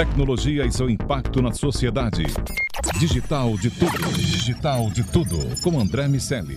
Tecnologia 0.00 0.64
e 0.64 0.72
seu 0.72 0.88
impacto 0.88 1.42
na 1.42 1.52
sociedade. 1.52 2.22
Digital 2.98 3.54
de 3.58 3.68
tudo. 3.68 4.12
Digital 4.14 4.88
de 4.88 5.04
tudo. 5.04 5.36
Com 5.62 5.78
André 5.78 6.08
Miceli. 6.08 6.56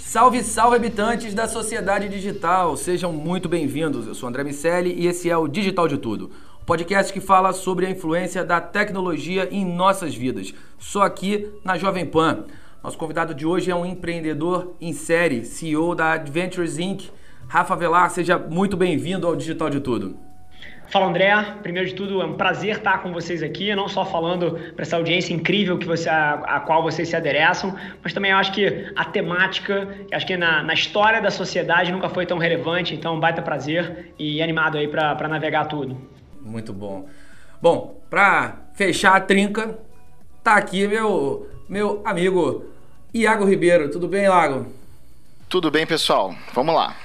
Salve, 0.00 0.42
salve 0.42 0.74
habitantes 0.74 1.32
da 1.32 1.46
sociedade 1.46 2.08
digital, 2.08 2.76
sejam 2.76 3.12
muito 3.12 3.48
bem-vindos. 3.48 4.08
Eu 4.08 4.14
sou 4.16 4.28
André 4.28 4.42
Miceli 4.42 4.92
e 4.92 5.06
esse 5.06 5.30
é 5.30 5.36
o 5.36 5.46
Digital 5.46 5.86
de 5.86 5.98
Tudo, 5.98 6.32
podcast 6.66 7.12
que 7.12 7.20
fala 7.20 7.52
sobre 7.52 7.86
a 7.86 7.90
influência 7.90 8.44
da 8.44 8.60
tecnologia 8.60 9.48
em 9.52 9.64
nossas 9.64 10.16
vidas, 10.16 10.52
só 10.80 11.02
aqui 11.02 11.48
na 11.64 11.78
Jovem 11.78 12.04
Pan. 12.04 12.44
Nosso 12.82 12.96
convidado 12.96 13.34
de 13.34 13.44
hoje 13.44 13.70
é 13.70 13.74
um 13.74 13.84
empreendedor 13.84 14.74
em 14.80 14.94
série, 14.94 15.44
CEO 15.44 15.94
da 15.94 16.12
Adventures 16.12 16.78
Inc. 16.78 17.10
Rafa 17.46 17.76
Velar, 17.76 18.08
seja 18.08 18.38
muito 18.38 18.74
bem-vindo 18.74 19.26
ao 19.26 19.36
Digital 19.36 19.68
de 19.68 19.80
Tudo. 19.80 20.16
Fala 20.88 21.06
André, 21.06 21.30
primeiro 21.62 21.86
de 21.86 21.94
tudo 21.94 22.22
é 22.22 22.24
um 22.24 22.38
prazer 22.38 22.78
estar 22.78 23.02
com 23.02 23.12
vocês 23.12 23.42
aqui, 23.42 23.74
não 23.74 23.86
só 23.86 24.06
falando 24.06 24.52
para 24.74 24.82
essa 24.82 24.96
audiência 24.96 25.34
incrível 25.34 25.76
que 25.76 25.86
você, 25.86 26.08
a, 26.08 26.32
a, 26.32 26.60
qual 26.60 26.82
vocês 26.82 27.06
se 27.06 27.14
adereçam, 27.14 27.76
mas 28.02 28.14
também 28.14 28.30
eu 28.30 28.38
acho 28.38 28.50
que 28.50 28.90
a 28.96 29.04
temática, 29.04 29.86
acho 30.10 30.26
que 30.26 30.36
na, 30.38 30.62
na 30.62 30.72
história 30.72 31.20
da 31.20 31.30
sociedade 31.30 31.92
nunca 31.92 32.08
foi 32.08 32.24
tão 32.24 32.38
relevante, 32.38 32.94
então 32.94 33.20
baita 33.20 33.42
prazer 33.42 34.14
e 34.18 34.42
animado 34.42 34.78
aí 34.78 34.88
para 34.88 35.28
navegar 35.28 35.66
tudo. 35.66 36.00
Muito 36.40 36.72
bom. 36.72 37.06
Bom, 37.60 38.00
para 38.08 38.56
fechar 38.72 39.16
a 39.16 39.20
trinca, 39.20 39.78
tá 40.42 40.54
aqui 40.54 40.88
meu, 40.88 41.46
meu 41.68 42.00
amigo 42.06 42.69
Iago 43.12 43.44
Ribeiro. 43.44 43.90
Tudo 43.90 44.06
bem, 44.06 44.22
Iago? 44.22 44.66
Tudo 45.48 45.70
bem, 45.70 45.84
pessoal. 45.86 46.34
Vamos 46.54 46.74
lá. 46.74 46.96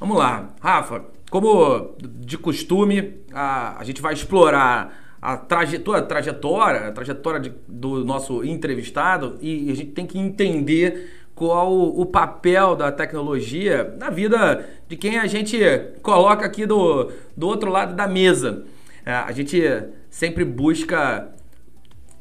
Vamos 0.00 0.16
lá. 0.16 0.48
Rafa, 0.60 1.04
como 1.30 1.94
de 2.00 2.36
costume, 2.36 3.14
a, 3.32 3.78
a 3.78 3.84
gente 3.84 4.02
vai 4.02 4.14
explorar 4.14 5.16
a 5.22 5.36
trajetória, 5.36 6.02
a 6.02 6.06
trajetória, 6.06 6.88
a 6.88 6.92
trajetória 6.92 7.40
de, 7.40 7.52
do 7.68 8.04
nosso 8.04 8.44
entrevistado 8.44 9.38
e 9.40 9.70
a 9.70 9.76
gente 9.76 9.92
tem 9.92 10.06
que 10.06 10.18
entender 10.18 11.12
qual 11.34 11.72
o 11.72 12.04
papel 12.04 12.74
da 12.74 12.90
tecnologia 12.90 13.94
na 13.96 14.10
vida 14.10 14.68
de 14.88 14.96
quem 14.96 15.18
a 15.18 15.26
gente 15.28 15.58
coloca 16.02 16.44
aqui 16.44 16.66
do, 16.66 17.12
do 17.36 17.46
outro 17.46 17.70
lado 17.70 17.94
da 17.94 18.08
mesa. 18.08 18.64
É, 19.06 19.12
a 19.12 19.30
gente 19.30 19.62
sempre 20.10 20.44
busca 20.44 21.28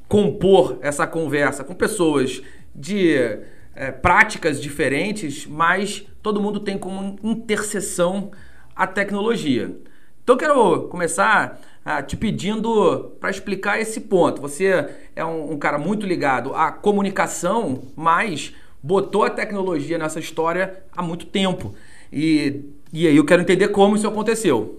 compor 0.07 0.77
essa 0.81 1.05
conversa 1.07 1.63
com 1.63 1.73
pessoas 1.73 2.41
de 2.77 3.39
é, 3.75 3.91
práticas 3.91 4.61
diferentes, 4.61 5.47
mas 5.47 6.05
todo 6.21 6.41
mundo 6.41 6.59
tem 6.59 6.77
como 6.77 7.17
interseção 7.23 8.31
a 8.75 8.85
tecnologia. 8.85 9.75
Então 10.23 10.37
quero 10.37 10.83
começar 10.89 11.59
ah, 11.83 12.03
te 12.03 12.17
pedindo 12.17 13.15
para 13.19 13.29
explicar 13.29 13.79
esse 13.79 14.01
ponto. 14.01 14.41
Você 14.41 14.89
é 15.15 15.23
um, 15.23 15.53
um, 15.53 15.57
cara 15.57 15.77
muito 15.77 16.05
ligado 16.05 16.53
à 16.53 16.71
comunicação, 16.71 17.83
mas 17.95 18.53
botou 18.83 19.23
a 19.23 19.29
tecnologia 19.29 19.97
nessa 19.97 20.19
história 20.19 20.83
há 20.95 21.01
muito 21.01 21.25
tempo. 21.25 21.73
E, 22.11 22.61
e 22.91 23.07
aí 23.07 23.15
eu 23.15 23.25
quero 23.25 23.41
entender 23.41 23.69
como 23.69 23.95
isso 23.95 24.07
aconteceu. 24.07 24.75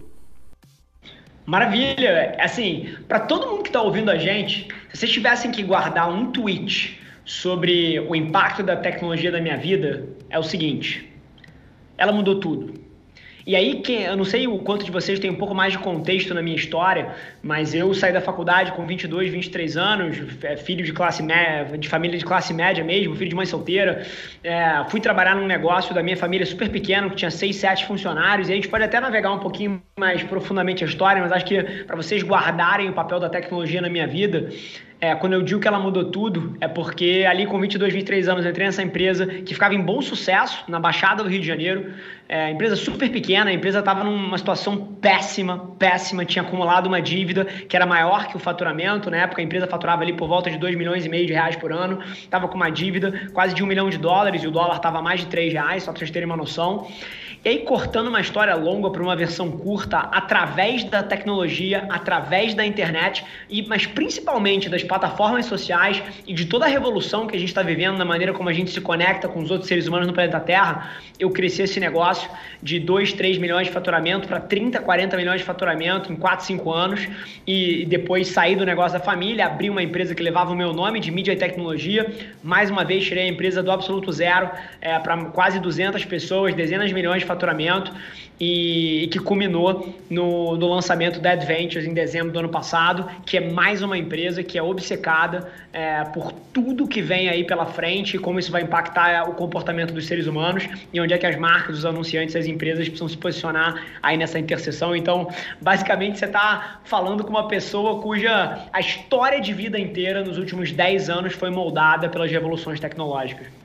Maravilha! 1.46 2.36
Assim, 2.38 2.94
para 3.08 3.20
todo 3.20 3.46
mundo 3.46 3.62
que 3.62 3.70
está 3.70 3.80
ouvindo 3.80 4.10
a 4.10 4.18
gente, 4.18 4.68
se 4.92 4.98
vocês 4.98 5.10
tivessem 5.10 5.50
que 5.50 5.62
guardar 5.62 6.10
um 6.10 6.30
tweet 6.30 7.00
sobre 7.28 8.00
o 8.00 8.16
impacto 8.16 8.62
da 8.62 8.74
tecnologia 8.74 9.30
na 9.30 9.38
minha 9.38 9.56
vida, 9.58 10.08
é 10.30 10.38
o 10.38 10.42
seguinte: 10.42 11.12
ela 11.98 12.10
mudou 12.10 12.40
tudo. 12.40 12.72
E 13.46 13.56
aí, 13.56 13.80
quem, 13.80 14.02
eu 14.02 14.16
não 14.16 14.24
sei 14.24 14.46
o 14.46 14.58
quanto 14.58 14.84
de 14.84 14.90
vocês 14.90 15.18
tem 15.18 15.30
um 15.30 15.34
pouco 15.34 15.54
mais 15.54 15.72
de 15.72 15.78
contexto 15.78 16.34
na 16.34 16.42
minha 16.42 16.56
história, 16.56 17.14
mas 17.42 17.74
eu 17.74 17.94
saí 17.94 18.12
da 18.12 18.20
faculdade 18.20 18.72
com 18.72 18.86
22, 18.86 19.30
23 19.30 19.76
anos, 19.76 20.18
é, 20.42 20.56
filho 20.56 20.84
de 20.84 20.92
classe 20.92 21.22
média, 21.22 21.78
de 21.78 21.88
família 21.88 22.18
de 22.18 22.24
classe 22.24 22.52
média 22.52 22.84
mesmo, 22.84 23.14
filho 23.14 23.30
de 23.30 23.36
mãe 23.36 23.46
solteira. 23.46 24.06
É, 24.42 24.84
fui 24.88 25.00
trabalhar 25.00 25.34
num 25.34 25.46
negócio 25.46 25.94
da 25.94 26.02
minha 26.02 26.16
família 26.16 26.46
super 26.46 26.68
pequeno, 26.68 27.08
que 27.10 27.16
tinha 27.16 27.30
6, 27.30 27.56
7 27.56 27.86
funcionários, 27.86 28.48
e 28.48 28.52
a 28.52 28.54
gente 28.54 28.68
pode 28.68 28.84
até 28.84 29.00
navegar 29.00 29.32
um 29.32 29.38
pouquinho 29.38 29.82
mais 29.98 30.22
profundamente 30.22 30.84
a 30.84 30.86
história, 30.86 31.22
mas 31.22 31.32
acho 31.32 31.44
que 31.44 31.62
para 31.62 31.96
vocês 31.96 32.22
guardarem 32.22 32.90
o 32.90 32.92
papel 32.92 33.18
da 33.18 33.30
tecnologia 33.30 33.80
na 33.80 33.88
minha 33.88 34.06
vida, 34.06 34.50
é, 35.00 35.14
quando 35.14 35.34
eu 35.34 35.42
digo 35.42 35.60
que 35.60 35.68
ela 35.68 35.78
mudou 35.78 36.06
tudo, 36.06 36.56
é 36.60 36.66
porque 36.66 37.24
ali 37.28 37.46
com 37.46 37.60
22, 37.60 37.92
23 37.92 38.28
anos 38.28 38.44
entrei 38.44 38.66
nessa 38.66 38.82
empresa 38.82 39.26
que 39.26 39.54
ficava 39.54 39.72
em 39.72 39.80
bom 39.80 40.02
sucesso, 40.02 40.64
na 40.66 40.80
Baixada 40.80 41.22
do 41.22 41.28
Rio 41.28 41.40
de 41.40 41.46
Janeiro. 41.46 41.92
É, 42.28 42.50
empresa 42.50 42.74
super 42.74 43.08
pequena, 43.08 43.50
a 43.50 43.52
empresa 43.52 43.78
estava 43.78 44.02
numa 44.02 44.36
situação 44.36 44.76
péssima, 45.00 45.72
péssima, 45.78 46.24
tinha 46.24 46.42
acumulado 46.42 46.88
uma 46.88 47.00
dívida 47.00 47.44
que 47.44 47.76
era 47.76 47.86
maior 47.86 48.26
que 48.26 48.36
o 48.36 48.40
faturamento. 48.40 49.08
Na 49.08 49.18
época 49.18 49.40
a 49.40 49.44
empresa 49.44 49.68
faturava 49.68 50.02
ali 50.02 50.12
por 50.12 50.26
volta 50.26 50.50
de 50.50 50.58
2 50.58 50.76
milhões 50.76 51.06
e 51.06 51.08
meio 51.08 51.26
de 51.26 51.32
reais 51.32 51.54
por 51.54 51.72
ano, 51.72 52.00
estava 52.14 52.48
com 52.48 52.56
uma 52.56 52.68
dívida 52.68 53.28
quase 53.32 53.54
de 53.54 53.62
um 53.62 53.66
milhão 53.66 53.88
de 53.88 53.98
dólares 53.98 54.42
e 54.42 54.48
o 54.48 54.50
dólar 54.50 54.76
estava 54.76 55.00
mais 55.00 55.20
de 55.20 55.26
3 55.26 55.52
reais, 55.52 55.84
só 55.84 55.92
para 55.92 56.00
vocês 56.00 56.10
terem 56.10 56.26
uma 56.26 56.36
noção. 56.36 56.88
E 57.44 57.48
aí, 57.48 57.58
cortando 57.60 58.08
uma 58.08 58.20
história 58.20 58.54
longa 58.56 58.90
para 58.90 59.00
uma 59.00 59.14
versão 59.14 59.50
curta, 59.50 59.98
através 59.98 60.82
da 60.82 61.04
tecnologia, 61.04 61.86
através 61.88 62.52
da 62.52 62.66
internet, 62.66 63.24
e 63.48 63.62
mas 63.62 63.86
principalmente 63.86 64.68
das 64.68 64.82
plataformas 64.82 65.46
sociais 65.46 66.02
e 66.26 66.34
de 66.34 66.46
toda 66.46 66.64
a 66.64 66.68
revolução 66.68 67.28
que 67.28 67.36
a 67.36 67.38
gente 67.38 67.48
está 67.48 67.62
vivendo 67.62 67.96
na 67.96 68.04
maneira 68.04 68.32
como 68.32 68.48
a 68.48 68.52
gente 68.52 68.72
se 68.72 68.80
conecta 68.80 69.28
com 69.28 69.40
os 69.40 69.52
outros 69.52 69.68
seres 69.68 69.86
humanos 69.86 70.08
no 70.08 70.12
planeta 70.12 70.40
Terra, 70.40 70.90
eu 71.18 71.30
cresci 71.30 71.62
esse 71.62 71.78
negócio 71.78 72.28
de 72.60 72.80
2, 72.80 73.12
3 73.12 73.38
milhões 73.38 73.68
de 73.68 73.72
faturamento 73.72 74.26
para 74.26 74.40
30, 74.40 74.80
40 74.80 75.16
milhões 75.16 75.40
de 75.40 75.46
faturamento 75.46 76.12
em 76.12 76.16
4, 76.16 76.44
5 76.44 76.72
anos, 76.72 77.08
e 77.46 77.86
depois 77.86 78.28
saí 78.28 78.56
do 78.56 78.66
negócio 78.66 78.98
da 78.98 79.04
família, 79.04 79.46
abri 79.46 79.70
uma 79.70 79.82
empresa 79.82 80.12
que 80.12 80.22
levava 80.22 80.52
o 80.52 80.56
meu 80.56 80.72
nome 80.72 80.98
de 80.98 81.12
mídia 81.12 81.32
e 81.32 81.36
tecnologia, 81.36 82.12
mais 82.42 82.68
uma 82.68 82.84
vez 82.84 83.04
tirei 83.04 83.24
a 83.24 83.28
empresa 83.28 83.62
do 83.62 83.70
absoluto 83.70 84.10
zero 84.10 84.50
é, 84.80 84.98
para 84.98 85.16
quase 85.26 85.60
200 85.60 86.04
pessoas, 86.04 86.52
dezenas 86.52 86.88
de 86.88 86.94
milhões 86.94 87.20
de 87.20 87.27
faturamento 87.28 87.92
e, 88.40 89.04
e 89.04 89.08
que 89.08 89.18
culminou 89.18 89.94
no, 90.08 90.56
no, 90.56 90.68
lançamento 90.68 91.20
da 91.20 91.32
Adventures 91.32 91.86
em 91.86 91.92
dezembro 91.92 92.32
do 92.32 92.38
ano 92.38 92.48
passado, 92.48 93.08
que 93.26 93.36
é 93.36 93.50
mais 93.50 93.82
uma 93.82 93.98
empresa 93.98 94.42
que 94.42 94.56
é 94.56 94.62
obcecada 94.62 95.50
é, 95.72 96.04
por 96.04 96.32
tudo 96.52 96.86
que 96.86 97.02
vem 97.02 97.28
aí 97.28 97.44
pela 97.44 97.66
frente 97.66 98.16
e 98.16 98.18
como 98.18 98.38
isso 98.38 98.50
vai 98.50 98.62
impactar 98.62 99.28
o 99.28 99.34
comportamento 99.34 99.92
dos 99.92 100.06
seres 100.06 100.26
humanos 100.26 100.68
e 100.92 101.00
onde 101.00 101.12
é 101.12 101.18
que 101.18 101.26
as 101.26 101.36
marcas, 101.36 101.78
os 101.78 101.84
anunciantes, 101.84 102.34
as 102.36 102.46
empresas 102.46 102.88
precisam 102.88 103.08
se 103.08 103.16
posicionar 103.16 103.84
aí 104.02 104.16
nessa 104.16 104.38
interseção. 104.38 104.94
Então, 104.94 105.28
basicamente, 105.60 106.18
você 106.18 106.26
está 106.26 106.80
falando 106.84 107.24
com 107.24 107.30
uma 107.30 107.48
pessoa 107.48 108.00
cuja 108.00 108.66
a 108.72 108.80
história 108.80 109.40
de 109.40 109.52
vida 109.52 109.78
inteira 109.78 110.24
nos 110.24 110.38
últimos 110.38 110.72
10 110.72 111.10
anos 111.10 111.34
foi 111.34 111.50
moldada 111.50 112.08
pelas 112.08 112.30
revoluções 112.30 112.80
tecnológicas. 112.80 113.57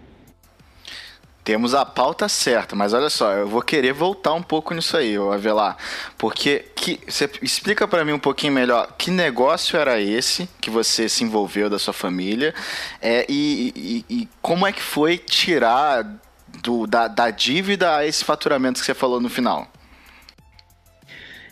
Temos 1.44 1.74
a 1.76 1.86
pauta 1.86 2.30
certa, 2.30 2.74
mas 2.74 2.94
olha 2.94 3.10
só, 3.10 3.32
eu 3.34 3.48
vou 3.48 3.62
querer 3.62 3.92
voltar 3.92 4.34
um 4.34 4.42
pouco 4.42 4.74
nisso 4.74 4.96
aí, 4.96 5.18
Avelar, 5.18 5.76
porque 6.18 6.66
que, 6.74 7.00
você 7.06 7.30
explica 7.42 7.86
para 7.86 8.06
mim 8.06 8.14
um 8.14 8.20
pouquinho 8.20 8.54
melhor 8.54 8.96
que 8.98 9.12
negócio 9.12 9.78
era 9.78 10.00
esse 10.00 10.50
que 10.62 10.70
você 10.70 11.10
se 11.10 11.24
envolveu 11.24 11.70
da 11.70 11.78
sua 11.78 11.94
família 11.94 12.54
é, 13.02 13.26
e, 13.28 14.06
e, 14.10 14.22
e 14.22 14.30
como 14.42 14.66
é 14.66 14.72
que 14.72 14.82
foi 14.82 15.18
tirar 15.18 16.06
do, 16.62 16.88
da, 16.88 17.10
da 17.10 17.30
dívida 17.30 17.98
a 17.98 18.06
esse 18.06 18.24
faturamento 18.24 18.80
que 18.80 18.86
você 18.86 18.94
falou 18.94 19.20
no 19.20 19.30
final? 19.30 19.68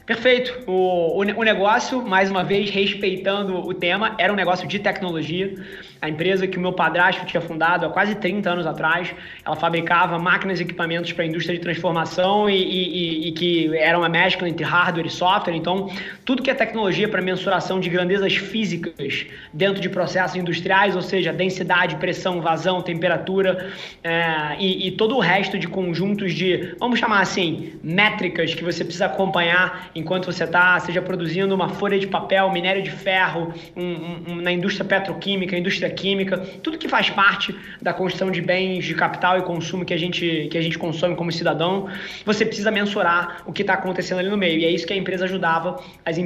Perfeito. 0.06 0.64
O, 0.68 1.18
o, 1.18 1.20
o, 1.20 1.44
negócio, 1.44 2.02
mais 2.02 2.30
uma 2.30 2.44
vez, 2.44 2.70
respeitando 2.70 3.56
o 3.56 3.74
tema, 3.74 4.16
era 4.18 4.32
um 4.32 4.36
negócio 4.36 4.68
de 4.68 4.80
tecnologia. 4.80 5.54
A 6.02 6.10
empresa 6.10 6.48
que 6.48 6.58
o 6.58 6.62
meu 6.62 6.74
padrasto 6.74 7.28
tinha 7.28 7.40
fundado 7.40 7.86
há 7.86 7.90
quase 7.90 8.16
30 8.16 8.50
anos 8.50 8.66
atrás, 8.66 9.14
ela 9.46 9.56
fabricava 9.56 10.18
máquinas 10.18 10.60
e 10.60 10.64
equipamentos 10.64 11.14
para 11.14 11.24
a 11.24 11.28
indústria 11.28 11.56
de 11.56 11.62
transformação 11.62 12.50
e, 12.50 12.56
e, 12.56 13.28
e, 13.28 13.32
que 13.34 13.78
era 13.78 13.96
uma 14.00 14.10
mescla 14.10 14.50
entre 14.50 14.66
hardware 14.66 15.06
e 15.06 15.12
software. 15.12 15.54
Então, 15.54 15.92
tudo 16.26 16.42
que 16.42 16.50
é 16.50 16.56
tecnologia 16.56 17.08
para 17.08 17.22
mensuração 17.22 17.80
de 17.80 17.88
grandezas 17.88 18.36
físicas 18.36 19.28
dentro 19.54 19.80
de 19.80 19.90
processos 19.90 20.36
industriais, 20.36 20.96
ou 20.96 21.04
seja, 21.04 21.32
densidade, 21.32 21.96
pressão, 21.98 22.42
vazão, 22.42 22.82
temperatura 22.82 23.72
é, 24.04 24.56
e, 24.58 24.88
e 24.88 24.92
todo 24.92 25.16
o 25.16 25.20
resto 25.20 25.60
de 25.60 25.68
conjuntos 25.68 26.34
de, 26.34 26.74
vamos 26.80 27.00
chamar 27.00 27.22
assim, 27.22 27.74
métricas 27.84 28.56
que 28.56 28.64
você 28.64 28.84
precisa 28.84 29.06
acompanhar 29.06 29.92
enquanto 29.94 30.26
você 30.26 30.46
está, 30.46 30.80
seja 30.80 31.00
produzindo 31.00 31.54
uma 31.54 31.70
folha 31.70 32.00
de 32.00 32.08
papel, 32.08 32.52
minério 32.52 32.82
de 32.82 32.90
ferro, 32.90 33.54
um, 33.76 34.32
um, 34.32 34.36
na 34.38 34.52
indústria 34.52 34.84
petroquímica, 34.84 35.56
indústria 35.56 35.91
química, 35.92 36.38
tudo 36.38 36.78
que 36.78 36.88
faz 36.88 37.10
parte 37.10 37.56
da 37.82 37.94
construção 37.94 38.32
de 38.32 38.42
bens 38.42 38.86
de 38.86 38.96
capital 38.96 39.38
e 39.40 39.42
consumo 39.42 39.86
que 39.86 39.94
a 39.94 39.98
gente, 39.98 40.48
que 40.50 40.58
a 40.58 40.62
gente 40.62 40.78
consome 40.78 41.16
como 41.16 41.32
cidadão, 41.32 41.88
você 42.26 42.46
precisa 42.46 42.72
mensurar 42.72 43.44
o 43.46 43.52
que 43.52 43.62
está 43.62 43.74
acontecendo 43.74 44.20
ali 44.20 44.30
no 44.30 44.38
meio. 44.38 44.60
E 44.60 44.66
é 44.66 44.70
isso 44.70 44.86
que 44.86 44.94
a 44.94 44.96
empresa 44.96 45.26
ajudava 45.26 45.82
as, 46.06 46.18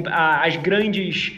as 0.42 0.56
grandes 0.56 1.32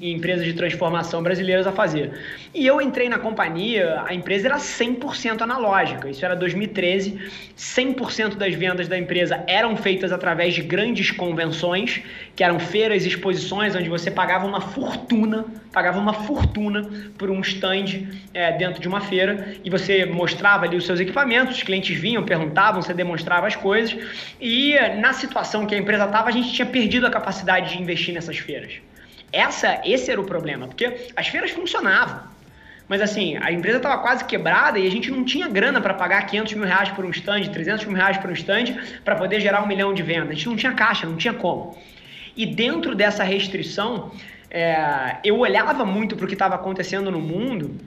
empresas 0.00 0.44
de 0.44 0.54
transformação 0.54 1.22
brasileiras 1.22 1.66
a 1.66 1.72
fazer. 1.72 2.12
E 2.54 2.66
eu 2.66 2.80
entrei 2.80 3.08
na 3.08 3.18
companhia, 3.18 4.02
a 4.06 4.14
empresa 4.14 4.48
era 4.48 4.56
100% 4.56 5.42
analógica, 5.42 6.08
isso 6.08 6.24
era 6.24 6.34
2013, 6.34 7.18
100% 7.56 8.36
das 8.36 8.54
vendas 8.54 8.88
da 8.88 8.98
empresa 8.98 9.42
eram 9.46 9.76
feitas 9.76 10.12
através 10.12 10.54
de 10.54 10.62
grandes 10.62 11.10
convenções, 11.10 12.02
que 12.34 12.42
eram 12.42 12.58
feiras 12.58 13.04
exposições 13.04 13.76
onde 13.76 13.88
você 13.88 14.10
pagava 14.10 14.46
uma 14.46 14.60
fortuna, 14.60 15.44
pagava 15.70 15.98
uma 15.98 16.14
fortuna 16.14 16.88
por 17.18 17.30
um 17.30 17.40
stand 17.40 18.08
é, 18.32 18.52
dentro 18.52 18.80
de 18.80 18.88
uma 18.88 19.00
feira 19.00 19.54
e 19.62 19.68
você 19.68 20.06
mostrava 20.06 20.64
ali 20.64 20.76
os 20.76 20.86
seus 20.86 20.98
equipamentos, 20.98 21.56
os 21.56 21.62
clientes 21.62 21.96
vinham, 21.96 22.22
perguntavam, 22.22 22.80
você 22.80 22.94
demonstrava 22.94 23.46
as 23.46 23.56
coisas 23.56 23.96
e 24.40 24.74
na 24.98 25.12
situação 25.12 25.66
que 25.66 25.74
a 25.74 25.78
empresa 25.78 26.04
estava, 26.04 26.28
a 26.28 26.32
gente 26.32 26.52
tinha 26.52 26.66
perdido 26.66 27.06
a 27.06 27.10
capacidade 27.10 27.70
de 27.70 27.82
investir 27.82 28.14
nessas 28.14 28.38
feiras. 28.38 28.72
Essa, 29.30 29.80
esse 29.84 30.10
era 30.10 30.20
o 30.20 30.24
problema, 30.24 30.68
porque 30.68 31.08
as 31.16 31.28
feiras 31.28 31.50
funcionavam. 31.50 32.32
Mas 32.88 33.00
assim, 33.00 33.38
a 33.40 33.50
empresa 33.50 33.78
estava 33.78 34.02
quase 34.02 34.24
quebrada 34.24 34.78
e 34.78 34.86
a 34.86 34.90
gente 34.90 35.10
não 35.10 35.24
tinha 35.24 35.48
grana 35.48 35.80
para 35.80 35.94
pagar 35.94 36.26
500 36.26 36.54
mil 36.54 36.66
reais 36.66 36.90
por 36.90 37.04
um 37.04 37.10
stand, 37.10 37.44
300 37.44 37.86
mil 37.86 37.96
reais 37.96 38.18
por 38.18 38.28
um 38.28 38.34
stand, 38.34 38.76
para 39.04 39.16
poder 39.16 39.40
gerar 39.40 39.62
um 39.62 39.66
milhão 39.66 39.94
de 39.94 40.02
vendas. 40.02 40.30
A 40.30 40.34
gente 40.34 40.48
não 40.48 40.56
tinha 40.56 40.72
caixa, 40.72 41.06
não 41.06 41.16
tinha 41.16 41.32
como. 41.32 41.78
E 42.36 42.46
dentro 42.46 42.94
dessa 42.94 43.22
restrição, 43.24 44.10
é, 44.50 45.16
eu 45.24 45.38
olhava 45.38 45.84
muito 45.84 46.16
para 46.16 46.24
o 46.24 46.28
que 46.28 46.34
estava 46.34 46.54
acontecendo 46.54 47.10
no 47.10 47.20
mundo 47.20 47.78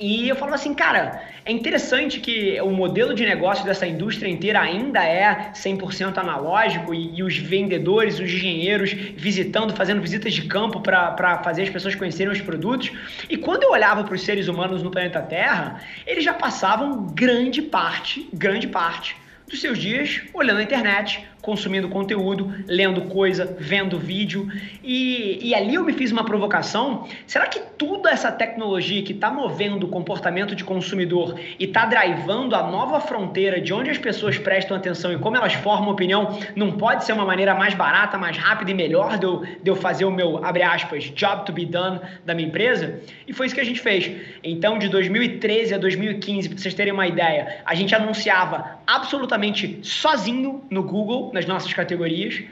e 0.00 0.30
eu 0.30 0.34
falava 0.34 0.54
assim, 0.54 0.72
cara, 0.72 1.22
é 1.44 1.52
interessante 1.52 2.20
que 2.20 2.58
o 2.62 2.70
modelo 2.70 3.12
de 3.12 3.22
negócio 3.26 3.66
dessa 3.66 3.86
indústria 3.86 4.30
inteira 4.30 4.58
ainda 4.58 5.04
é 5.04 5.52
100% 5.52 6.16
analógico 6.16 6.94
e, 6.94 7.18
e, 7.18 7.22
os 7.22 7.36
vendedores, 7.36 8.14
os 8.14 8.22
engenheiros 8.22 8.92
visitando, 8.92 9.76
fazendo 9.76 10.00
visitas 10.00 10.32
de 10.32 10.46
campo 10.46 10.80
para 10.80 11.42
fazer 11.44 11.64
as 11.64 11.68
pessoas 11.68 11.94
conhecerem 11.94 12.32
os 12.32 12.40
produtos. 12.40 12.90
E 13.28 13.36
quando 13.36 13.64
eu 13.64 13.72
olhava 13.72 14.02
para 14.02 14.14
os 14.14 14.22
seres 14.22 14.48
humanos 14.48 14.82
no 14.82 14.90
planeta 14.90 15.20
Terra, 15.20 15.82
eles 16.06 16.24
já 16.24 16.32
passavam 16.32 17.08
grande 17.08 17.60
parte, 17.60 18.26
grande 18.32 18.68
parte 18.68 19.14
dos 19.46 19.60
seus 19.60 19.78
dias 19.78 20.22
olhando 20.32 20.60
a 20.60 20.62
internet, 20.62 21.28
consumindo 21.40 21.88
conteúdo, 21.88 22.52
lendo 22.66 23.02
coisa, 23.02 23.56
vendo 23.58 23.98
vídeo. 23.98 24.48
E, 24.82 25.38
e 25.48 25.54
ali 25.54 25.74
eu 25.74 25.84
me 25.84 25.92
fiz 25.92 26.12
uma 26.12 26.24
provocação. 26.24 27.08
Será 27.26 27.46
que 27.46 27.60
toda 27.78 28.10
essa 28.10 28.30
tecnologia 28.30 29.02
que 29.02 29.12
está 29.12 29.30
movendo 29.30 29.84
o 29.84 29.88
comportamento 29.88 30.54
de 30.54 30.64
consumidor 30.64 31.38
e 31.58 31.64
está 31.64 31.86
drivando 31.86 32.54
a 32.54 32.62
nova 32.62 33.00
fronteira 33.00 33.60
de 33.60 33.72
onde 33.72 33.90
as 33.90 33.98
pessoas 33.98 34.38
prestam 34.38 34.76
atenção 34.76 35.12
e 35.12 35.18
como 35.18 35.36
elas 35.36 35.54
formam 35.54 35.90
opinião, 35.90 36.38
não 36.54 36.72
pode 36.72 37.04
ser 37.04 37.12
uma 37.12 37.24
maneira 37.24 37.54
mais 37.54 37.74
barata, 37.74 38.18
mais 38.18 38.36
rápida 38.36 38.70
e 38.70 38.74
melhor 38.74 39.18
de 39.18 39.26
eu, 39.26 39.42
de 39.62 39.70
eu 39.70 39.76
fazer 39.76 40.04
o 40.04 40.10
meu, 40.10 40.44
abre 40.44 40.62
aspas, 40.62 41.04
job 41.10 41.44
to 41.44 41.52
be 41.52 41.64
done 41.64 42.00
da 42.24 42.34
minha 42.34 42.48
empresa? 42.48 43.00
E 43.26 43.32
foi 43.32 43.46
isso 43.46 43.54
que 43.54 43.60
a 43.60 43.64
gente 43.64 43.80
fez. 43.80 44.10
Então, 44.42 44.78
de 44.78 44.88
2013 44.88 45.74
a 45.74 45.78
2015, 45.78 46.48
para 46.48 46.58
vocês 46.58 46.74
terem 46.74 46.92
uma 46.92 47.06
ideia, 47.06 47.62
a 47.64 47.74
gente 47.74 47.94
anunciava 47.94 48.78
absolutamente 48.86 49.78
sozinho 49.82 50.62
no 50.70 50.82
Google 50.82 51.29
nas 51.32 51.46
nossas 51.46 51.72
categorias. 51.72 52.42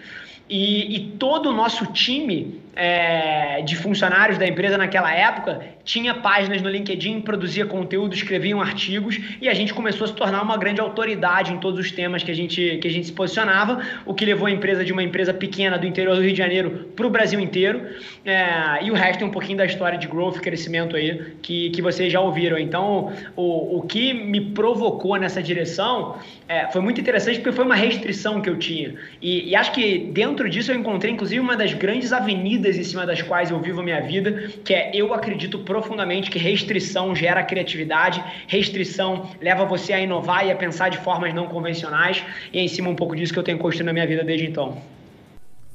E, 0.49 0.97
e, 0.97 1.11
todo 1.19 1.51
o 1.51 1.53
nosso 1.53 1.87
time 1.93 2.61
é, 2.79 3.61
de 3.63 3.75
funcionários 3.75 4.39
da 4.39 4.47
empresa 4.47 4.79
naquela 4.79 5.13
época 5.13 5.61
tinha 5.85 6.15
páginas 6.15 6.63
no 6.63 6.69
LinkedIn, 6.69 7.23
produzia 7.23 7.67
conteúdo, 7.67 8.15
escreviam 8.15 8.61
artigos 8.61 9.19
e 9.41 9.49
a 9.49 9.55
gente 9.55 9.75
começou 9.75 10.05
a 10.05 10.09
se 10.09 10.15
tornar 10.15 10.43
uma 10.43 10.57
grande 10.57 10.81
autoridade 10.81 11.53
em 11.53 11.59
todos 11.59 11.81
os 11.81 11.91
temas 11.91 12.23
que 12.23 12.31
a 12.31 12.35
gente, 12.35 12.79
que 12.81 12.87
a 12.87 12.91
gente 12.91 13.07
se 13.07 13.13
posicionava, 13.13 13.83
o 14.07 14.15
que 14.15 14.25
levou 14.25 14.47
a 14.47 14.51
empresa 14.51 14.85
de 14.85 14.93
uma 14.93 15.03
empresa 15.03 15.35
pequena 15.35 15.77
do 15.77 15.87
interior 15.87 16.15
do 16.15 16.23
Rio 16.23 16.31
de 16.31 16.39
Janeiro 16.39 16.91
para 16.95 17.07
o 17.07 17.11
Brasil 17.11 17.41
inteiro. 17.41 17.85
É, 18.25 18.85
e 18.85 18.91
o 18.93 18.95
resto 18.95 19.25
é 19.25 19.27
um 19.27 19.31
pouquinho 19.31 19.59
da 19.59 19.67
história 19.67 19.99
de 19.99 20.07
growth, 20.07 20.39
crescimento 20.39 20.95
aí 20.95 21.33
que, 21.43 21.71
que 21.71 21.83
vocês 21.83 22.13
já 22.13 22.21
ouviram. 22.21 22.59
Então, 22.59 23.13
o, 23.35 23.79
o 23.79 23.83
que 23.83 24.13
me 24.13 24.53
provocou 24.53 25.17
nessa 25.17 25.43
direção 25.43 26.19
é, 26.47 26.71
foi 26.71 26.81
muito 26.81 27.01
interessante 27.01 27.41
porque 27.41 27.53
foi 27.53 27.65
uma 27.65 27.75
restrição 27.75 28.41
que 28.41 28.49
eu 28.49 28.57
tinha. 28.57 28.95
E, 29.21 29.49
e 29.49 29.57
acho 29.57 29.73
que 29.73 29.99
dentro 30.13 30.49
disso 30.49 30.71
eu 30.71 30.77
encontrei, 30.77 31.13
inclusive, 31.13 31.41
uma 31.41 31.57
das 31.57 31.73
grandes 31.73 32.13
avenidas 32.13 32.68
em 32.77 32.83
cima 32.85 33.07
das 33.07 33.23
quais 33.23 33.51
eu 33.51 33.61
vivo 33.61 33.81
a 33.81 33.83
minha 33.85 34.01
vida, 34.01 34.51
que 34.65 34.75
é 34.75 34.91
eu 34.93 35.15
acredito 35.15 35.61
profundamente 35.61 36.31
que 36.31 36.39
restrição 36.39 37.15
gera 37.15 37.43
criatividade, 37.43 38.23
restrição 38.47 39.31
leva 39.41 39.65
você 39.65 39.93
a 39.93 40.01
inovar 40.01 40.47
e 40.47 40.51
a 40.51 40.57
pensar 40.57 40.89
de 40.89 40.99
formas 40.99 41.33
não 41.33 41.47
convencionais, 41.47 42.25
e 42.53 42.59
é 42.59 42.63
em 42.63 42.69
cima 42.69 42.91
um 42.91 42.97
pouco 42.97 43.15
disso 43.15 43.33
que 43.33 43.39
eu 43.39 43.45
tenho 43.45 43.59
construído 43.59 43.87
na 43.87 43.93
minha 43.93 44.07
vida 44.07 44.25
desde 44.25 44.47
então. 44.47 44.77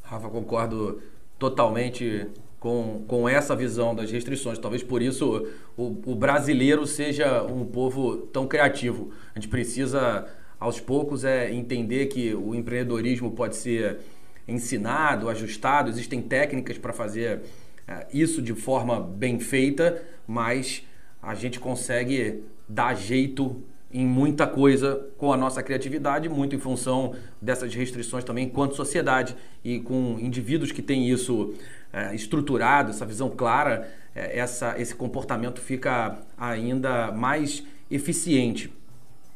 Rafa, 0.04 0.30
concordo 0.30 1.02
totalmente 1.40 2.28
com, 2.64 3.04
com 3.08 3.28
essa 3.28 3.56
visão 3.56 3.94
das 3.94 4.10
restrições. 4.10 4.58
Talvez 4.58 4.82
por 4.82 5.02
isso 5.02 5.48
o, 5.76 5.98
o 6.06 6.16
brasileiro 6.16 6.88
seja 6.88 7.44
um 7.44 7.66
povo 7.66 8.16
tão 8.18 8.48
criativo. 8.48 9.12
A 9.36 9.40
gente 9.40 9.50
precisa, 9.50 10.26
aos 10.58 10.80
poucos, 10.80 11.26
é 11.26 11.52
entender 11.52 12.06
que 12.06 12.34
o 12.34 12.56
empreendedorismo 12.56 13.32
pode 13.32 13.58
ser 13.58 14.00
ensinado, 14.48 15.30
ajustado, 15.30 15.90
existem 15.90 16.22
técnicas 16.22 16.78
para 16.78 16.94
fazer 16.94 17.42
é, 17.88 18.08
isso 18.14 18.42
de 18.42 18.54
forma 18.54 19.00
bem 19.00 19.40
feita, 19.40 20.02
mas 20.28 20.84
a 21.22 21.34
gente 21.36 21.60
consegue 21.60 22.44
dar 22.68 22.94
jeito 22.96 23.62
em 23.92 24.06
muita 24.06 24.48
coisa 24.48 25.08
com 25.18 25.32
a 25.32 25.38
nossa 25.38 25.62
criatividade, 25.62 26.28
muito 26.28 26.56
em 26.56 26.60
função 26.60 27.16
dessas 27.40 27.74
restrições 27.76 28.24
também 28.24 28.46
enquanto 28.46 28.76
sociedade 28.76 29.36
e 29.64 29.80
com 29.80 30.18
indivíduos 30.20 30.72
que 30.72 30.82
têm 30.82 31.08
isso 31.10 31.54
é, 31.92 32.14
estruturado, 32.16 32.90
essa 32.90 33.06
visão 33.06 33.30
clara, 33.30 33.88
é, 34.16 34.40
essa, 34.40 34.76
esse 34.80 34.96
comportamento 34.96 35.62
fica 35.62 36.18
ainda 36.36 37.12
mais 37.12 37.64
eficiente. 37.90 38.74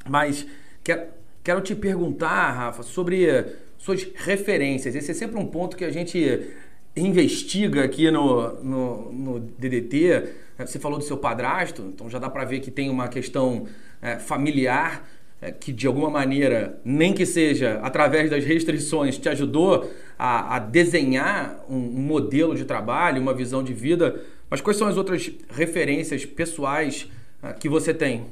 Mas 0.10 0.48
quero, 0.84 1.04
quero 1.44 1.62
te 1.62 1.76
perguntar, 1.76 2.52
Rafa, 2.52 2.82
sobre 2.82 3.46
suas 3.78 4.08
referências. 4.16 4.96
Esse 4.96 5.12
é 5.12 5.14
sempre 5.14 5.38
um 5.38 5.46
ponto 5.46 5.78
que 5.78 5.86
a 5.86 5.92
gente 5.92 6.48
investiga 6.96 7.84
aqui 7.84 8.10
no, 8.10 8.64
no, 8.64 9.12
no 9.12 9.40
DDT. 9.40 10.30
Você 10.60 10.80
falou 10.80 10.98
do 10.98 11.04
seu 11.04 11.18
padrasto, 11.18 11.84
então 11.94 12.10
já 12.10 12.20
dá 12.20 12.30
para 12.30 12.44
ver 12.46 12.60
que 12.60 12.72
tem 12.72 12.90
uma 12.90 13.08
questão 13.08 13.68
é, 14.02 14.18
familiar 14.18 15.08
é, 15.40 15.52
que 15.52 15.72
de 15.72 15.86
alguma 15.86 16.10
maneira, 16.10 16.80
nem 16.84 17.14
que 17.14 17.26
seja 17.26 17.80
através 17.84 18.30
das 18.30 18.44
restrições, 18.44 19.18
te 19.18 19.30
ajudou 19.30 19.90
a, 20.18 20.56
a 20.56 20.60
desenhar 20.60 21.64
um, 21.70 21.76
um, 21.76 22.02
modelo 22.02 22.56
de 22.56 22.66
trabalho, 22.66 23.22
uma 23.22 23.34
visão 23.34 23.64
de 23.64 23.74
vida. 23.74 24.20
Mas 24.50 24.62
quais 24.62 24.78
são 24.78 24.88
as 24.88 24.98
outras 24.98 25.32
referências 25.50 26.26
pessoais 26.26 27.08
é, 27.44 27.54
que 27.54 27.70
você 27.70 27.94
tem? 27.94 28.26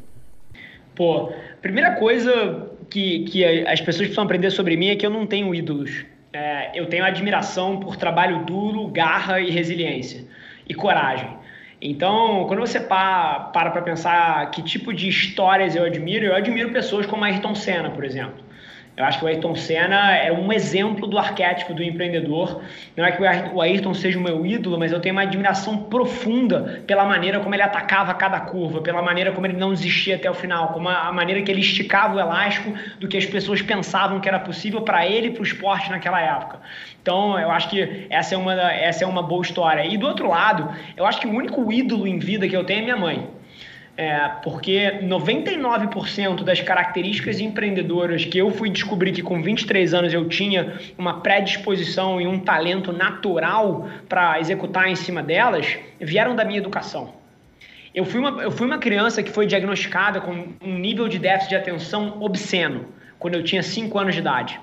Pô, 0.96 1.32
primeira 1.62 1.96
coisa 1.96 2.72
que, 2.90 3.26
que 3.26 3.44
as 3.68 3.82
pessoas 3.82 4.08
precisam 4.08 4.24
aprender 4.24 4.50
sobre 4.52 4.78
mim 4.78 4.88
é 4.88 4.96
que 4.96 5.06
eu 5.06 5.10
não 5.10 5.28
tenho 5.28 5.54
ídolos. 5.54 6.06
É, 6.32 6.72
eu 6.74 6.88
tenho 6.88 7.04
admiração 7.04 7.80
por 7.80 7.96
trabalho 7.96 8.46
duro, 8.46 8.88
garra 8.88 9.40
e 9.40 9.50
resiliência 9.50 10.26
e 10.68 10.74
coragem. 10.74 11.30
Então, 11.82 12.46
quando 12.48 12.60
você 12.60 12.80
para 12.80 13.52
para 13.54 13.82
pensar 13.82 14.50
que 14.52 14.62
tipo 14.62 14.94
de 14.94 15.08
histórias 15.08 15.76
eu 15.76 15.84
admiro, 15.84 16.26
eu 16.26 16.36
admiro 16.36 16.72
pessoas 16.72 17.06
como 17.06 17.24
Ayrton 17.24 17.54
Senna, 17.54 17.90
por 17.90 18.04
exemplo. 18.04 18.45
Eu 18.98 19.04
acho 19.04 19.20
que 19.20 19.26
o 19.26 19.28
Ayrton 19.28 19.56
Senna 19.56 20.16
é 20.16 20.32
um 20.32 20.54
exemplo 20.54 21.06
do 21.06 21.18
arquétipo 21.18 21.74
do 21.74 21.84
empreendedor. 21.84 22.62
Não 22.96 23.04
é 23.04 23.12
que 23.12 23.22
o 23.54 23.62
Ayrton 23.62 23.94
seja 23.94 24.18
o 24.18 24.22
meu 24.22 24.46
ídolo, 24.46 24.80
mas 24.80 24.94
eu 24.94 25.02
tenho 25.02 25.14
uma 25.14 25.24
admiração 25.24 25.78
profunda 25.78 26.82
pela 26.88 27.04
maneira 27.04 27.42
como 27.42 27.54
ele 27.54 27.62
atacava 27.62 28.14
cada 28.14 28.40
curva, 28.40 28.80
pela 28.80 29.02
maneira 29.02 29.34
como 29.34 29.46
ele 29.46 29.58
não 29.58 29.74
desistia 29.74 30.16
até 30.16 30.32
o 30.32 30.34
final, 30.34 30.70
como 30.70 30.88
a 30.88 31.12
maneira 31.12 31.42
que 31.42 31.52
ele 31.52 31.60
esticava 31.60 32.16
o 32.16 32.20
elástico 32.22 32.74
do 32.98 33.08
que 33.08 33.18
as 33.18 33.26
pessoas 33.26 33.62
pensavam 33.62 34.22
que 34.22 34.30
era 34.30 34.40
possível 34.40 34.82
para 34.82 35.06
ele 35.06 35.28
e 35.28 35.32
para 35.32 35.42
o 35.42 35.46
esporte 35.46 35.90
naquela 35.90 36.22
época. 36.22 36.62
Então, 37.02 37.38
eu 37.38 37.52
acho 37.52 37.70
que 37.70 38.08
essa 38.10 38.34
é, 38.34 38.38
uma, 38.38 38.54
essa 38.72 39.04
é 39.04 39.08
uma 39.08 39.22
boa 39.22 39.42
história. 39.42 39.86
E 39.86 39.98
do 39.98 40.08
outro 40.08 40.30
lado, 40.30 40.74
eu 40.96 41.06
acho 41.06 41.20
que 41.20 41.28
o 41.28 41.32
único 41.32 41.70
ídolo 41.70 42.08
em 42.08 42.18
vida 42.18 42.48
que 42.48 42.56
eu 42.56 42.64
tenho 42.64 42.80
é 42.80 42.84
minha 42.84 42.98
mãe. 42.98 43.28
É, 43.98 44.28
porque 44.44 45.00
99% 45.04 46.44
das 46.44 46.60
características 46.60 47.40
empreendedoras 47.40 48.26
que 48.26 48.38
eu 48.38 48.52
fui 48.52 48.70
descobrir 48.70 49.14
que 49.14 49.22
com 49.22 49.42
23 49.42 49.94
anos 49.94 50.14
eu 50.14 50.28
tinha 50.28 50.78
uma 50.98 51.22
predisposição 51.22 52.20
e 52.20 52.28
um 52.28 52.38
talento 52.38 52.92
natural 52.92 53.88
para 54.10 54.38
executar 54.38 54.90
em 54.90 54.96
cima 54.96 55.24
delas, 55.24 55.78
vieram 56.00 56.36
da 56.36 56.44
minha 56.44 56.60
educação. 56.60 57.14
Eu 57.94 58.04
fui, 58.04 58.20
uma, 58.20 58.44
eu 58.44 58.52
fui 58.52 58.68
uma 58.68 58.78
criança 58.78 59.24
que 59.24 59.32
foi 59.32 59.48
diagnosticada 59.48 60.20
com 60.20 60.50
um 60.62 60.78
nível 60.78 61.08
de 61.08 61.18
déficit 61.18 61.52
de 61.52 61.56
atenção 61.56 62.18
obsceno 62.20 62.88
quando 63.18 63.36
eu 63.36 63.44
tinha 63.44 63.64
5 63.64 63.98
anos 63.98 64.14
de 64.14 64.20
idade. 64.20 64.60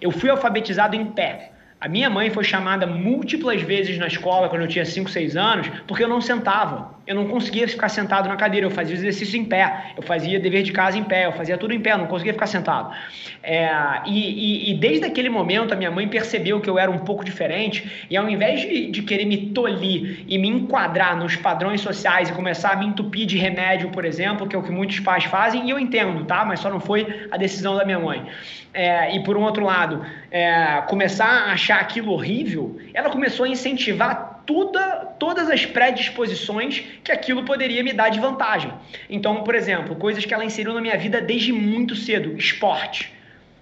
Eu 0.00 0.10
fui 0.10 0.30
alfabetizado 0.30 0.96
em 0.96 1.04
pé 1.04 1.52
A 1.78 1.86
minha 1.86 2.08
mãe 2.08 2.30
foi 2.30 2.42
chamada 2.42 2.86
múltiplas 2.86 3.60
vezes 3.60 3.98
na 3.98 4.06
escola 4.06 4.48
quando 4.48 4.62
eu 4.62 4.68
tinha 4.68 4.86
5, 4.86 5.10
6 5.10 5.36
anos, 5.36 5.68
porque 5.86 6.02
eu 6.02 6.08
não 6.08 6.22
sentava. 6.22 6.94
Eu 7.06 7.14
não 7.14 7.26
conseguia 7.26 7.66
ficar 7.66 7.88
sentado 7.88 8.28
na 8.28 8.36
cadeira, 8.36 8.66
eu 8.66 8.70
fazia 8.70 8.94
exercício 8.94 9.38
em 9.38 9.44
pé, 9.44 9.92
eu 9.96 10.02
fazia 10.02 10.38
dever 10.38 10.62
de 10.62 10.72
casa 10.72 10.98
em 10.98 11.04
pé, 11.04 11.26
eu 11.26 11.32
fazia 11.32 11.58
tudo 11.58 11.74
em 11.74 11.80
pé, 11.80 11.92
eu 11.92 11.98
não 11.98 12.06
conseguia 12.06 12.32
ficar 12.32 12.46
sentado. 12.46 12.94
É, 13.42 13.70
e, 14.06 14.68
e, 14.68 14.70
e, 14.70 14.74
desde 14.74 15.06
aquele 15.06 15.28
momento 15.28 15.72
a 15.72 15.76
minha 15.76 15.90
mãe 15.90 16.06
percebeu 16.06 16.60
que 16.60 16.68
eu 16.68 16.78
era 16.78 16.90
um 16.90 16.98
pouco 16.98 17.24
diferente 17.24 18.06
e 18.10 18.16
ao 18.16 18.28
invés 18.28 18.60
de, 18.60 18.90
de 18.90 19.02
querer 19.02 19.24
me 19.24 19.46
tolir 19.48 20.24
e 20.28 20.38
me 20.38 20.48
enquadrar 20.48 21.16
nos 21.16 21.36
padrões 21.36 21.80
sociais 21.80 22.28
e 22.28 22.32
começar 22.32 22.72
a 22.72 22.76
me 22.76 22.86
entupir 22.86 23.26
de 23.26 23.38
remédio, 23.38 23.90
por 23.90 24.04
exemplo, 24.04 24.46
que 24.46 24.54
é 24.54 24.58
o 24.58 24.62
que 24.62 24.70
muitos 24.70 25.00
pais 25.00 25.24
fazem, 25.24 25.66
e 25.66 25.70
eu 25.70 25.78
entendo, 25.78 26.24
tá? 26.24 26.44
Mas 26.44 26.60
só 26.60 26.70
não 26.70 26.80
foi 26.80 27.26
a 27.30 27.36
decisão 27.36 27.76
da 27.76 27.84
minha 27.84 27.98
mãe. 27.98 28.26
É, 28.72 29.16
e 29.16 29.24
por 29.24 29.36
um 29.36 29.42
outro 29.42 29.64
lado, 29.64 30.04
é, 30.30 30.82
começar 30.86 31.26
a 31.26 31.52
achar 31.52 31.80
aquilo 31.80 32.12
horrível, 32.12 32.78
ela 32.94 33.10
começou 33.10 33.44
a 33.44 33.48
incentivar 33.48 34.29
toda, 34.50 35.06
todas 35.16 35.48
as 35.48 35.64
predisposições 35.64 36.82
que 37.04 37.12
aquilo 37.12 37.44
poderia 37.44 37.84
me 37.84 37.92
dar 37.92 38.08
de 38.08 38.18
vantagem. 38.18 38.72
Então, 39.08 39.44
por 39.44 39.54
exemplo, 39.54 39.94
coisas 39.94 40.24
que 40.24 40.34
ela 40.34 40.44
inseriu 40.44 40.74
na 40.74 40.80
minha 40.80 40.98
vida 40.98 41.20
desde 41.20 41.52
muito 41.52 41.94
cedo: 41.94 42.36
esporte. 42.36 43.12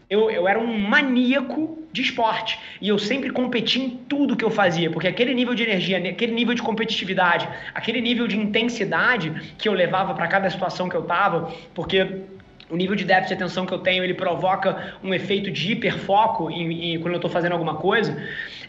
Eu, 0.09 0.31
eu 0.31 0.49
era 0.49 0.59
um 0.59 0.79
maníaco 0.79 1.79
de 1.93 2.01
esporte 2.01 2.59
e 2.81 2.89
eu 2.89 2.99
sempre 2.99 3.29
competi 3.29 3.79
em 3.79 3.91
tudo 3.91 4.35
que 4.35 4.45
eu 4.45 4.51
fazia, 4.51 4.91
porque 4.91 5.07
aquele 5.07 5.35
nível 5.35 5.55
de 5.55 5.63
energia, 5.63 5.99
aquele 5.99 6.33
nível 6.33 6.55
de 6.55 6.63
competitividade, 6.63 7.47
aquele 7.75 8.01
nível 8.01 8.27
de 8.27 8.39
intensidade 8.39 9.31
que 9.59 9.69
eu 9.69 9.75
levava 9.75 10.15
para 10.15 10.27
cada 10.27 10.49
situação 10.49 10.89
que 10.89 10.97
eu 10.97 11.03
estava, 11.03 11.53
porque 11.75 12.23
o 12.71 12.77
nível 12.77 12.95
de 12.95 13.05
déficit 13.05 13.37
de 13.37 13.43
atenção 13.43 13.67
que 13.67 13.73
eu 13.73 13.79
tenho, 13.79 14.05
ele 14.05 14.15
provoca 14.15 14.95
um 15.03 15.15
efeito 15.15 15.51
de 15.51 15.73
hiperfoco 15.73 16.51
em, 16.51 16.95
em, 16.95 17.01
quando 17.01 17.15
eu 17.15 17.19
estou 17.19 17.31
fazendo 17.31 17.53
alguma 17.53 17.77
coisa 17.77 18.17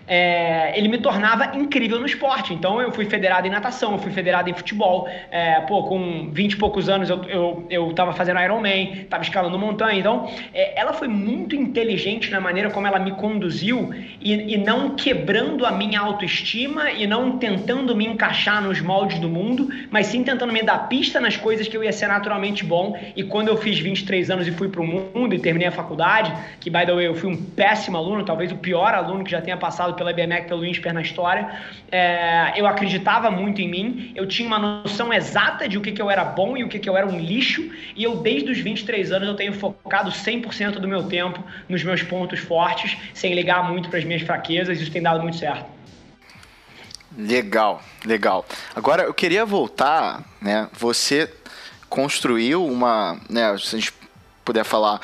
é, 0.10 0.74
ele 0.76 0.88
me 0.88 0.98
tornava 0.98 1.56
incrível 1.56 2.00
no 2.00 2.06
esporte. 2.08 2.52
Então 2.52 2.82
eu 2.82 2.92
fui 2.92 3.06
federado 3.06 3.46
em 3.46 3.52
natação, 3.52 3.94
eu 3.94 4.00
fui 4.00 4.12
federado 4.12 4.50
em 4.50 4.54
futebol. 4.54 5.08
É, 5.30 5.62
pô, 5.62 5.84
com 5.84 6.32
20 6.32 6.54
e 6.54 6.58
poucos 6.58 6.90
anos 6.90 7.12
eu, 7.12 7.24
eu, 7.26 7.68
eu 7.70 7.94
tava 7.94 8.12
fazendo 8.12 8.40
Ironman, 8.40 9.06
tava 9.08 9.22
escalando 9.22 9.58
montanha. 9.60 10.00
Então 10.00 10.28
é, 10.52 10.78
ela 10.80 10.94
foi 10.94 11.08
muito 11.08 11.56
inteligente 11.56 12.32
na 12.32 12.42
maneira 12.42 12.72
como 12.72 12.88
ela 12.88 12.98
me 12.98 13.12
conduziu 13.12 13.94
e, 14.20 14.56
e 14.56 14.58
não 14.58 14.96
quebrando 14.96 15.64
a 15.64 15.72
minha 15.72 16.00
autoestima 16.00 16.90
e 16.92 17.06
não 17.06 17.38
tentando 17.38 17.96
me 17.96 18.08
encaixar 18.08 18.64
nos 18.64 18.82
moldes 18.82 19.20
do 19.20 19.30
mundo, 19.30 19.70
mas 19.92 20.08
sim 20.08 20.24
tentando 20.24 20.52
me 20.52 20.64
dar 20.64 20.90
pista 20.90 21.20
nas 21.20 21.38
coisas 21.38 21.68
que 21.68 21.78
eu 21.78 21.84
ia 21.84 21.94
ser 21.94 22.08
naturalmente 22.08 22.66
bom. 22.66 23.00
E 23.16 23.22
quando 23.22 23.50
eu 23.50 23.58
fiz 23.58 23.78
23 23.90 24.30
anos 24.30 24.48
e 24.48 24.52
fui 24.52 24.70
pro 24.70 24.84
mundo 24.84 25.34
e 25.34 25.40
terminei 25.40 25.68
a 25.68 25.72
faculdade, 25.72 26.34
que 26.60 26.70
by 26.70 26.86
the 26.86 26.94
way 26.94 27.08
eu 27.08 27.16
fui 27.16 27.30
um 27.30 27.36
péssimo 27.36 27.98
aluno, 27.98 28.24
talvez 28.24 28.52
o 28.52 28.58
pior 28.58 28.94
aluno 28.94 29.24
que 29.24 29.32
já 29.32 29.42
tenha 29.42 29.58
passado 29.58 29.94
pela 29.96 30.14
BMEC, 30.14 30.48
pelo 30.48 30.66
INSPER 30.66 30.94
na 30.94 31.02
história. 31.02 31.50
É, 31.92 32.54
eu 32.56 32.68
acreditava 32.68 33.32
muito 33.32 33.62
em 33.62 33.68
mim, 33.68 34.12
eu 34.16 34.28
tinha 34.28 34.48
uma 34.48 34.60
noção 34.60 35.12
exata 35.14 35.68
de 35.68 35.78
o 35.78 35.82
que, 35.82 35.92
que 35.92 36.02
eu 36.02 36.10
era 36.10 36.24
bom 36.24 36.56
e 36.56 36.64
o 36.64 36.70
que, 36.70 36.80
que 36.80 36.90
eu 36.90 36.96
era 36.96 37.08
um 37.08 37.20
lixo, 37.20 37.70
e 37.96 38.04
eu, 38.04 38.18
desde 38.18 38.52
os 38.52 38.60
23 38.60 39.12
anos, 39.12 39.28
eu 39.28 39.36
tenho 39.36 39.54
focado 39.54 40.12
100% 40.12 40.74
do 40.74 40.88
meu 40.88 41.04
tempo 41.04 41.44
nos 41.68 41.84
meus 41.84 42.04
pontos 42.04 42.40
fortes, 42.40 42.98
sem 43.14 43.34
ligar 43.34 43.70
muito 43.70 43.90
para 43.90 44.00
as 44.00 44.06
minhas 44.06 44.22
fraquezas, 44.22 44.80
isso 44.80 44.92
tem 44.92 45.02
dado 45.02 45.22
muito 45.22 45.38
certo. 45.38 45.80
Legal, 47.18 47.82
legal. 48.06 48.46
Agora 48.76 49.04
eu 49.04 49.14
queria 49.14 49.46
voltar, 49.46 50.24
né? 50.42 50.70
Você 50.74 51.30
construiu 51.90 52.66
uma, 52.66 53.20
né, 53.30 53.58
se 53.58 53.76
a 53.76 53.80
gente 53.80 53.94
puder 54.46 54.64
falar, 54.64 55.02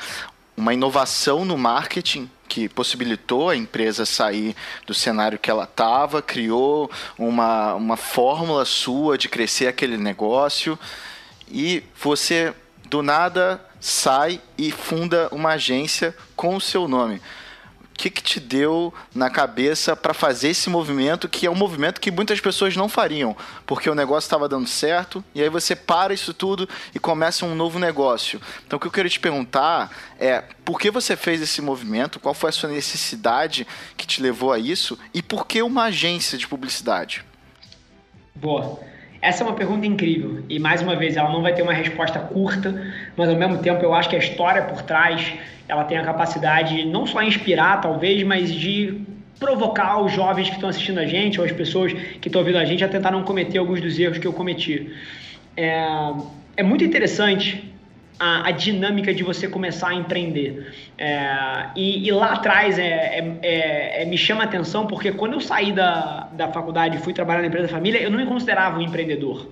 uma 0.56 0.74
inovação 0.74 1.44
no 1.44 1.58
marketing 1.58 2.30
que 2.48 2.70
possibilitou 2.70 3.50
a 3.50 3.56
empresa 3.56 4.06
sair 4.06 4.56
do 4.86 4.94
cenário 4.94 5.40
que 5.40 5.50
ela 5.50 5.66
estava, 5.66 6.22
criou 6.22 6.90
uma, 7.18 7.74
uma 7.74 7.98
fórmula 7.98 8.64
sua 8.64 9.18
de 9.18 9.28
crescer 9.28 9.68
aquele 9.68 9.98
negócio 9.98 10.80
e 11.52 11.84
você 12.02 12.54
do 12.86 13.02
nada 13.02 13.64
sai 13.80 14.40
e 14.58 14.72
funda 14.72 15.28
uma 15.32 15.52
agência 15.52 16.16
com 16.36 16.56
o 16.56 16.62
seu 16.62 16.88
nome 16.88 17.22
que, 17.98 18.10
que 18.10 18.22
te 18.22 18.40
deu 18.40 18.94
na 19.14 19.30
cabeça 19.30 19.96
para 19.96 20.14
fazer 20.14 20.50
esse 20.50 20.70
movimento, 20.70 21.30
que 21.30 21.46
é 21.46 21.52
um 21.52 21.56
movimento 21.56 22.02
que 22.02 22.12
muitas 22.12 22.40
pessoas 22.40 22.76
não 22.76 22.90
fariam, 22.90 23.36
porque 23.66 23.90
o 23.90 23.96
negócio 23.96 24.28
estava 24.28 24.50
dando 24.50 24.68
certo, 24.68 25.24
e 25.34 25.42
aí 25.42 25.50
você 25.50 25.76
para 25.76 26.14
isso 26.14 26.34
tudo 26.34 26.68
e 26.94 27.00
começa 27.00 27.46
um 27.46 27.56
novo 27.56 27.80
negócio. 27.80 28.42
Então, 28.66 28.78
o 28.78 28.80
que 28.80 28.88
eu 28.88 28.92
queria 28.92 29.10
te 29.10 29.20
perguntar 29.20 29.90
é 30.20 30.44
por 30.64 30.80
que 30.80 30.92
você 30.92 31.16
fez 31.16 31.42
esse 31.42 31.62
movimento, 31.62 32.20
qual 32.20 32.34
foi 32.34 32.50
a 32.50 32.54
sua 32.54 32.70
necessidade 32.70 33.66
que 33.96 34.06
te 34.06 34.22
levou 34.22 34.52
a 34.52 34.60
isso, 34.60 35.00
e 35.14 35.22
por 35.22 35.48
que 35.48 35.62
uma 35.62 35.84
agência 35.86 36.38
de 36.38 36.48
publicidade? 36.48 37.24
Boa. 38.36 38.80
Essa 39.22 39.44
é 39.44 39.48
uma 39.48 39.56
pergunta 39.56 39.86
incrível 39.86 40.44
e 40.50 40.60
mais 40.60 40.82
uma 40.82 40.96
vez 40.96 41.18
ela 41.18 41.32
não 41.32 41.42
vai 41.42 41.54
ter 41.54 41.62
uma 41.62 41.74
resposta 41.74 42.20
curta, 42.20 42.94
mas 43.16 43.30
ao 43.30 43.36
mesmo 43.36 43.58
tempo 43.60 43.84
eu 43.84 43.94
acho 43.94 44.10
que 44.10 44.16
a 44.16 44.20
história 44.20 44.64
por 44.64 44.82
trás 44.82 45.34
ela 45.68 45.84
tem 45.84 45.98
a 45.98 46.04
capacidade 46.04 46.86
não 46.86 47.08
só 47.08 47.22
inspirar 47.22 47.82
talvez, 47.82 48.24
mas 48.24 48.54
de 48.54 49.02
provocar 49.40 50.02
os 50.02 50.12
jovens 50.12 50.50
que 50.50 50.56
estão 50.56 50.70
assistindo 50.70 51.00
a 51.00 51.06
gente 51.06 51.40
ou 51.40 51.46
as 51.46 51.52
pessoas 51.52 51.92
que 51.94 52.28
estão 52.28 52.42
ouvindo 52.42 52.58
a 52.58 52.66
gente 52.66 52.84
a 52.84 52.88
tentar 52.88 53.12
não 53.12 53.24
cometer 53.24 53.58
alguns 53.58 53.82
dos 53.82 53.98
erros 54.00 54.18
que 54.18 54.28
eu 54.28 54.34
cometi. 54.34 54.92
É, 55.58 55.88
é 56.58 56.64
muito 56.64 56.84
interessante 56.84 57.75
a, 58.20 58.48
a, 58.48 58.52
dinâmica 58.52 59.14
de 59.14 59.24
você 59.24 59.48
começar 59.48 59.90
a 59.90 59.94
empreender. 59.94 60.74
É, 60.98 61.68
e, 61.76 62.08
e, 62.08 62.12
lá 62.12 62.34
atrás 62.34 62.80
é, 62.80 62.84
é, 62.84 63.38
é, 63.42 64.02
é 64.04 64.06
me 64.06 64.18
chama 64.18 64.44
a 64.44 64.46
atenção 64.46 64.88
porque 64.88 65.12
quando 65.12 65.34
eu 65.34 65.42
saí 65.42 65.72
da, 65.72 66.30
da 66.32 66.48
faculdade 66.50 66.98
e 66.98 67.00
fui 67.00 67.14
trabalhar 67.14 67.42
na 67.42 67.48
empresa 67.48 67.68
da 67.68 67.74
família, 67.74 68.00
eu 68.00 68.10
não 68.10 68.18
me 68.18 68.26
considerava 68.26 68.78
um 68.78 68.82
empreendedor. 68.82 69.48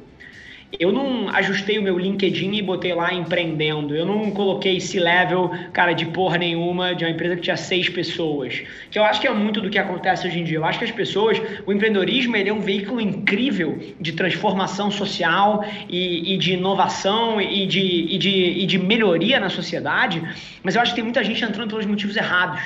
Eu 0.80 0.92
não 0.92 1.30
ajustei 1.30 1.78
o 1.78 1.84
meu 1.84 1.98
LinkedIn 2.00 2.56
e 2.56 2.62
botei 2.62 2.94
lá 2.94 3.14
empreendendo. 3.14 3.96
Eu 3.96 4.06
não 4.06 4.32
coloquei 4.32 4.78
esse 4.78 5.00
level, 5.00 5.52
cara, 5.72 5.94
de 5.94 6.06
porra 6.08 6.38
nenhuma, 6.38 6.96
de 6.96 7.04
uma 7.04 7.12
empresa 7.12 7.36
que 7.36 7.42
tinha 7.44 7.58
seis 7.58 7.90
pessoas. 7.90 8.64
Que 8.90 8.98
eu 8.98 9.04
acho 9.04 9.22
que 9.22 9.28
é 9.28 9.34
muito 9.34 9.62
do 9.62 9.70
que 9.70 9.78
acontece 9.78 10.28
hoje 10.28 10.40
em 10.40 10.44
dia. 10.44 10.58
Eu 10.58 10.66
acho 10.66 10.80
que 10.80 10.86
as 10.86 10.92
pessoas, 10.92 11.40
o 11.66 11.72
empreendedorismo, 11.72 12.36
ele 12.36 12.50
é 12.50 12.54
um 12.54 12.62
veículo 12.62 13.00
incrível 13.00 13.80
de 14.00 14.14
transformação 14.14 14.90
social 14.90 15.64
e, 15.88 16.34
e 16.34 16.38
de 16.38 16.54
inovação 16.54 17.40
e 17.40 17.68
de, 17.68 17.80
e, 17.80 18.18
de, 18.18 18.30
e 18.30 18.66
de 18.66 18.80
melhoria 18.80 19.40
na 19.40 19.50
sociedade. 19.50 20.24
Mas 20.64 20.76
eu 20.76 20.82
acho 20.82 20.92
que 20.92 20.96
tem 20.96 21.04
muita 21.04 21.24
gente 21.24 21.44
entrando 21.44 21.70
pelos 21.70 21.86
motivos 21.86 22.16
errados. 22.16 22.62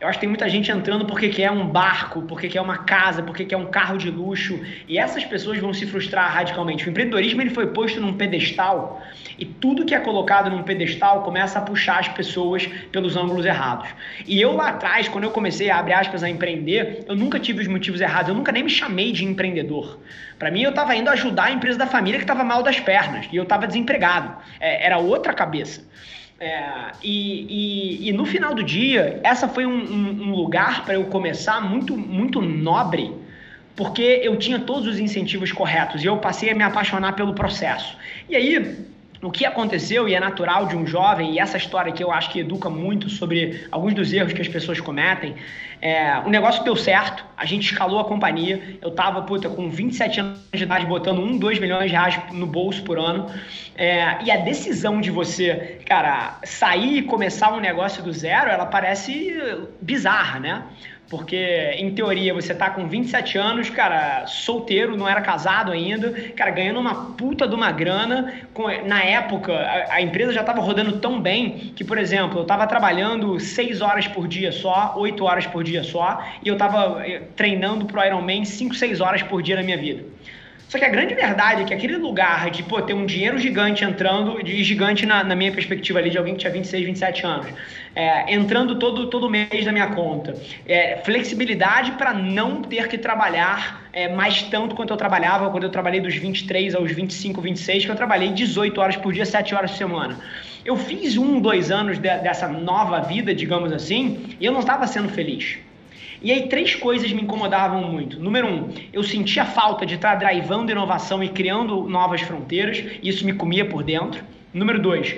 Eu 0.00 0.06
acho 0.06 0.16
que 0.16 0.20
tem 0.20 0.28
muita 0.28 0.48
gente 0.48 0.70
entrando 0.70 1.04
porque 1.06 1.28
quer 1.28 1.50
um 1.50 1.66
barco, 1.66 2.22
porque 2.22 2.46
quer 2.46 2.60
uma 2.60 2.78
casa, 2.78 3.20
porque 3.20 3.44
quer 3.44 3.56
um 3.56 3.66
carro 3.66 3.98
de 3.98 4.08
luxo, 4.08 4.60
e 4.86 4.96
essas 4.96 5.24
pessoas 5.24 5.58
vão 5.58 5.74
se 5.74 5.86
frustrar 5.86 6.32
radicalmente. 6.32 6.86
O 6.86 6.90
empreendedorismo 6.90 7.42
ele 7.42 7.50
foi 7.50 7.66
posto 7.66 8.00
num 8.00 8.12
pedestal, 8.12 9.02
e 9.36 9.44
tudo 9.44 9.84
que 9.84 9.92
é 9.92 9.98
colocado 9.98 10.50
num 10.50 10.62
pedestal 10.62 11.24
começa 11.24 11.58
a 11.58 11.62
puxar 11.62 11.98
as 11.98 12.06
pessoas 12.06 12.64
pelos 12.92 13.16
ângulos 13.16 13.44
errados. 13.44 13.88
E 14.24 14.40
eu 14.40 14.52
lá 14.52 14.68
atrás, 14.68 15.08
quando 15.08 15.24
eu 15.24 15.32
comecei 15.32 15.68
a 15.68 15.80
abrir 15.80 15.94
aspas 15.94 16.22
a 16.22 16.30
empreender, 16.30 17.04
eu 17.08 17.16
nunca 17.16 17.40
tive 17.40 17.60
os 17.60 17.66
motivos 17.66 18.00
errados, 18.00 18.28
eu 18.28 18.36
nunca 18.36 18.52
nem 18.52 18.62
me 18.62 18.70
chamei 18.70 19.10
de 19.10 19.24
empreendedor. 19.24 19.98
Para 20.38 20.48
mim, 20.48 20.62
eu 20.62 20.70
estava 20.70 20.94
indo 20.94 21.10
ajudar 21.10 21.46
a 21.46 21.50
empresa 21.50 21.76
da 21.76 21.88
família 21.88 22.18
que 22.18 22.24
estava 22.24 22.44
mal 22.44 22.62
das 22.62 22.78
pernas, 22.78 23.26
e 23.32 23.36
eu 23.36 23.42
estava 23.42 23.66
desempregado. 23.66 24.32
É, 24.60 24.86
era 24.86 24.98
outra 24.98 25.32
cabeça. 25.32 25.82
É, 26.40 26.92
e, 27.02 28.04
e, 28.04 28.08
e, 28.08 28.12
no 28.12 28.24
final 28.24 28.54
do 28.54 28.62
dia, 28.62 29.18
essa 29.24 29.48
foi 29.48 29.66
um, 29.66 29.76
um, 29.76 30.22
um 30.28 30.34
lugar 30.36 30.84
para 30.84 30.94
eu 30.94 31.04
começar 31.06 31.60
muito, 31.60 31.96
muito 31.96 32.40
nobre, 32.40 33.12
porque 33.74 34.20
eu 34.22 34.36
tinha 34.36 34.60
todos 34.60 34.86
os 34.86 35.00
incentivos 35.00 35.50
corretos 35.50 36.04
e 36.04 36.06
eu 36.06 36.16
passei 36.18 36.50
a 36.50 36.54
me 36.54 36.62
apaixonar 36.62 37.14
pelo 37.14 37.34
processo. 37.34 37.96
E 38.28 38.36
aí, 38.36 38.86
o 39.22 39.30
que 39.30 39.44
aconteceu, 39.44 40.08
e 40.08 40.14
é 40.14 40.20
natural 40.20 40.66
de 40.66 40.76
um 40.76 40.86
jovem, 40.86 41.34
e 41.34 41.38
essa 41.38 41.56
história 41.56 41.92
que 41.92 42.02
eu 42.02 42.12
acho 42.12 42.30
que 42.30 42.40
educa 42.40 42.70
muito 42.70 43.08
sobre 43.08 43.66
alguns 43.70 43.94
dos 43.94 44.12
erros 44.12 44.32
que 44.32 44.40
as 44.40 44.48
pessoas 44.48 44.80
cometem, 44.80 45.34
é, 45.80 46.18
o 46.18 46.28
negócio 46.28 46.64
deu 46.64 46.74
certo, 46.74 47.24
a 47.36 47.44
gente 47.44 47.70
escalou 47.70 48.00
a 48.00 48.04
companhia, 48.04 48.78
eu 48.82 48.90
tava, 48.90 49.22
puta, 49.22 49.48
com 49.48 49.70
27 49.70 50.20
anos 50.20 50.38
de 50.52 50.62
idade, 50.62 50.86
botando 50.86 51.20
1, 51.20 51.38
2 51.38 51.58
milhões 51.60 51.86
de 51.86 51.92
reais 51.92 52.18
no 52.32 52.46
bolso 52.46 52.82
por 52.82 52.98
ano, 52.98 53.30
é, 53.76 54.22
e 54.24 54.30
a 54.30 54.36
decisão 54.38 55.00
de 55.00 55.10
você, 55.10 55.80
cara, 55.86 56.38
sair 56.44 56.98
e 56.98 57.02
começar 57.02 57.52
um 57.52 57.60
negócio 57.60 58.02
do 58.02 58.12
zero, 58.12 58.50
ela 58.50 58.66
parece 58.66 59.36
bizarra, 59.80 60.40
né? 60.40 60.62
Porque, 61.10 61.74
em 61.78 61.90
teoria, 61.94 62.34
você 62.34 62.54
tá 62.54 62.68
com 62.68 62.86
27 62.86 63.38
anos, 63.38 63.70
cara, 63.70 64.26
solteiro, 64.26 64.94
não 64.94 65.08
era 65.08 65.22
casado 65.22 65.72
ainda, 65.72 66.12
cara, 66.36 66.50
ganhando 66.50 66.78
uma 66.78 67.12
puta 67.12 67.48
de 67.48 67.54
uma 67.54 67.72
grana. 67.72 68.34
Na 68.84 69.02
época, 69.02 69.54
a, 69.54 69.94
a 69.94 70.02
empresa 70.02 70.34
já 70.34 70.42
estava 70.42 70.60
rodando 70.60 70.98
tão 70.98 71.18
bem 71.18 71.72
que, 71.74 71.82
por 71.82 71.96
exemplo, 71.96 72.40
eu 72.40 72.42
estava 72.42 72.66
trabalhando 72.66 73.40
6 73.40 73.80
horas 73.80 74.06
por 74.06 74.28
dia 74.28 74.52
só, 74.52 74.94
8 74.98 75.24
horas 75.24 75.46
por 75.46 75.64
dia 75.64 75.82
só, 75.82 76.22
e 76.44 76.48
eu 76.48 76.54
estava 76.54 77.02
eh, 77.06 77.22
treinando 77.34 77.86
pro 77.86 78.04
Ironman 78.04 78.44
5, 78.44 78.74
6 78.74 79.00
horas 79.00 79.22
por 79.22 79.42
dia 79.42 79.56
na 79.56 79.62
minha 79.62 79.78
vida. 79.78 80.04
Só 80.68 80.78
que 80.78 80.84
a 80.84 80.90
grande 80.90 81.14
verdade 81.14 81.62
é 81.62 81.64
que 81.64 81.72
aquele 81.72 81.96
lugar 81.96 82.50
de 82.50 82.62
pô, 82.62 82.82
ter 82.82 82.92
um 82.92 83.06
dinheiro 83.06 83.38
gigante 83.38 83.82
entrando, 83.84 84.42
de 84.42 84.62
gigante 84.62 85.06
na, 85.06 85.24
na 85.24 85.34
minha 85.34 85.50
perspectiva 85.50 85.98
ali, 85.98 86.10
de 86.10 86.18
alguém 86.18 86.34
que 86.34 86.40
tinha 86.40 86.52
26, 86.52 86.84
27 86.84 87.24
anos, 87.24 87.46
é, 87.98 88.32
entrando 88.32 88.76
todo, 88.76 89.08
todo 89.08 89.28
mês 89.28 89.66
na 89.66 89.72
minha 89.72 89.88
conta, 89.88 90.40
é, 90.64 90.98
flexibilidade 90.98 91.90
para 91.92 92.14
não 92.14 92.62
ter 92.62 92.86
que 92.86 92.96
trabalhar 92.96 93.88
é, 93.92 94.06
mais 94.06 94.40
tanto 94.44 94.76
quanto 94.76 94.92
eu 94.92 94.96
trabalhava 94.96 95.50
quando 95.50 95.64
eu 95.64 95.68
trabalhei 95.68 96.00
dos 96.00 96.14
23 96.14 96.76
aos 96.76 96.92
25, 96.92 97.40
26, 97.40 97.86
que 97.86 97.90
eu 97.90 97.96
trabalhei 97.96 98.28
18 98.30 98.80
horas 98.80 98.96
por 98.96 99.12
dia, 99.12 99.26
7 99.26 99.52
horas 99.52 99.72
por 99.72 99.78
semana. 99.78 100.16
Eu 100.64 100.76
fiz 100.76 101.16
um, 101.16 101.40
dois 101.40 101.72
anos 101.72 101.98
de, 101.98 102.08
dessa 102.18 102.46
nova 102.46 103.00
vida, 103.00 103.34
digamos 103.34 103.72
assim, 103.72 104.36
e 104.38 104.46
eu 104.46 104.52
não 104.52 104.60
estava 104.60 104.86
sendo 104.86 105.08
feliz. 105.08 105.58
E 106.22 106.30
aí, 106.30 106.48
três 106.48 106.76
coisas 106.76 107.12
me 107.12 107.22
incomodavam 107.22 107.82
muito. 107.82 108.20
Número 108.20 108.46
um, 108.46 108.72
eu 108.92 109.02
sentia 109.02 109.44
falta 109.44 109.84
de 109.84 109.96
estar 109.96 110.14
drivando 110.14 110.70
inovação 110.70 111.20
e 111.20 111.28
criando 111.28 111.88
novas 111.88 112.20
fronteiras, 112.20 112.80
isso 113.02 113.26
me 113.26 113.32
comia 113.32 113.64
por 113.64 113.82
dentro. 113.82 114.22
Número 114.54 114.80
dois, 114.80 115.16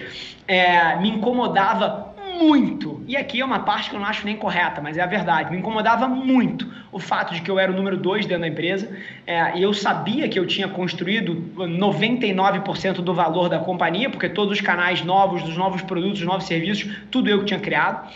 é, 0.49 0.97
me 0.97 1.11
incomodava 1.11 2.10
muito, 2.41 3.03
e 3.07 3.19
aqui 3.19 3.43
é 3.43 3.45
uma 3.45 3.61
parte 3.61 3.91
que 3.91 3.97
eu 3.97 4.01
não 4.01 4.07
acho 4.07 4.25
nem 4.25 4.35
correta, 4.35 4.81
mas 4.81 4.97
é 4.97 5.03
a 5.03 5.07
verdade, 5.07 5.51
me 5.51 5.59
incomodava 5.59 6.09
muito 6.09 6.67
o 6.91 6.99
fato 6.99 7.35
de 7.35 7.43
que 7.43 7.51
eu 7.51 7.59
era 7.59 7.71
o 7.71 7.75
número 7.75 7.99
dois 7.99 8.25
dentro 8.25 8.41
da 8.41 8.49
empresa 8.49 8.91
é, 9.27 9.59
e 9.59 9.63
eu 9.63 9.75
sabia 9.75 10.27
que 10.27 10.39
eu 10.39 10.47
tinha 10.47 10.67
construído 10.67 11.35
99% 11.55 12.95
do 13.03 13.13
valor 13.13 13.51
da 13.51 13.59
companhia, 13.59 14.09
porque 14.09 14.27
todos 14.27 14.55
os 14.59 14.61
canais 14.63 15.05
novos, 15.05 15.43
dos 15.43 15.55
novos 15.55 15.83
produtos, 15.83 16.21
dos 16.21 16.27
novos 16.27 16.47
serviços, 16.47 16.91
tudo 17.11 17.29
eu 17.29 17.41
que 17.41 17.45
tinha 17.45 17.61
criado. 17.61 18.09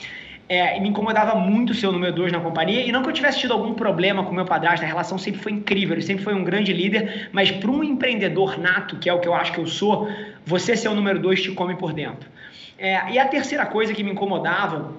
É, 0.48 0.78
me 0.80 0.88
incomodava 0.88 1.34
muito 1.34 1.72
ser 1.72 1.86
o 1.86 1.92
número 1.92 2.14
dois 2.14 2.32
na 2.32 2.40
companhia, 2.40 2.80
e 2.86 2.92
não 2.92 3.02
que 3.02 3.08
eu 3.08 3.12
tivesse 3.12 3.40
tido 3.40 3.52
algum 3.52 3.74
problema 3.74 4.24
com 4.24 4.32
meu 4.32 4.44
padrasto, 4.44 4.84
a 4.84 4.88
relação 4.88 5.18
sempre 5.18 5.40
foi 5.40 5.52
incrível, 5.52 5.94
ele 5.94 6.02
sempre 6.02 6.22
foi 6.22 6.34
um 6.34 6.44
grande 6.44 6.72
líder, 6.72 7.28
mas 7.32 7.50
para 7.50 7.70
um 7.70 7.82
empreendedor 7.82 8.58
nato, 8.58 8.96
que 8.96 9.08
é 9.08 9.12
o 9.12 9.20
que 9.20 9.28
eu 9.28 9.34
acho 9.34 9.52
que 9.52 9.58
eu 9.58 9.66
sou, 9.66 10.08
você 10.44 10.76
ser 10.76 10.88
o 10.88 10.94
número 10.94 11.18
dois 11.18 11.42
te 11.42 11.50
come 11.52 11.76
por 11.76 11.92
dentro. 11.92 12.28
É, 12.78 13.12
e 13.12 13.18
a 13.18 13.28
terceira 13.28 13.66
coisa 13.66 13.94
que 13.94 14.02
me 14.02 14.10
incomodava 14.10 14.92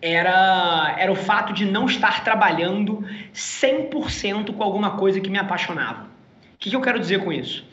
era, 0.00 0.96
era 0.98 1.12
o 1.12 1.16
fato 1.16 1.52
de 1.52 1.64
não 1.64 1.86
estar 1.86 2.24
trabalhando 2.24 3.04
100% 3.32 4.52
com 4.52 4.62
alguma 4.62 4.92
coisa 4.96 5.20
que 5.20 5.30
me 5.30 5.38
apaixonava. 5.38 6.04
O 6.54 6.58
que, 6.58 6.70
que 6.70 6.76
eu 6.76 6.80
quero 6.80 6.98
dizer 6.98 7.22
com 7.22 7.32
isso? 7.32 7.64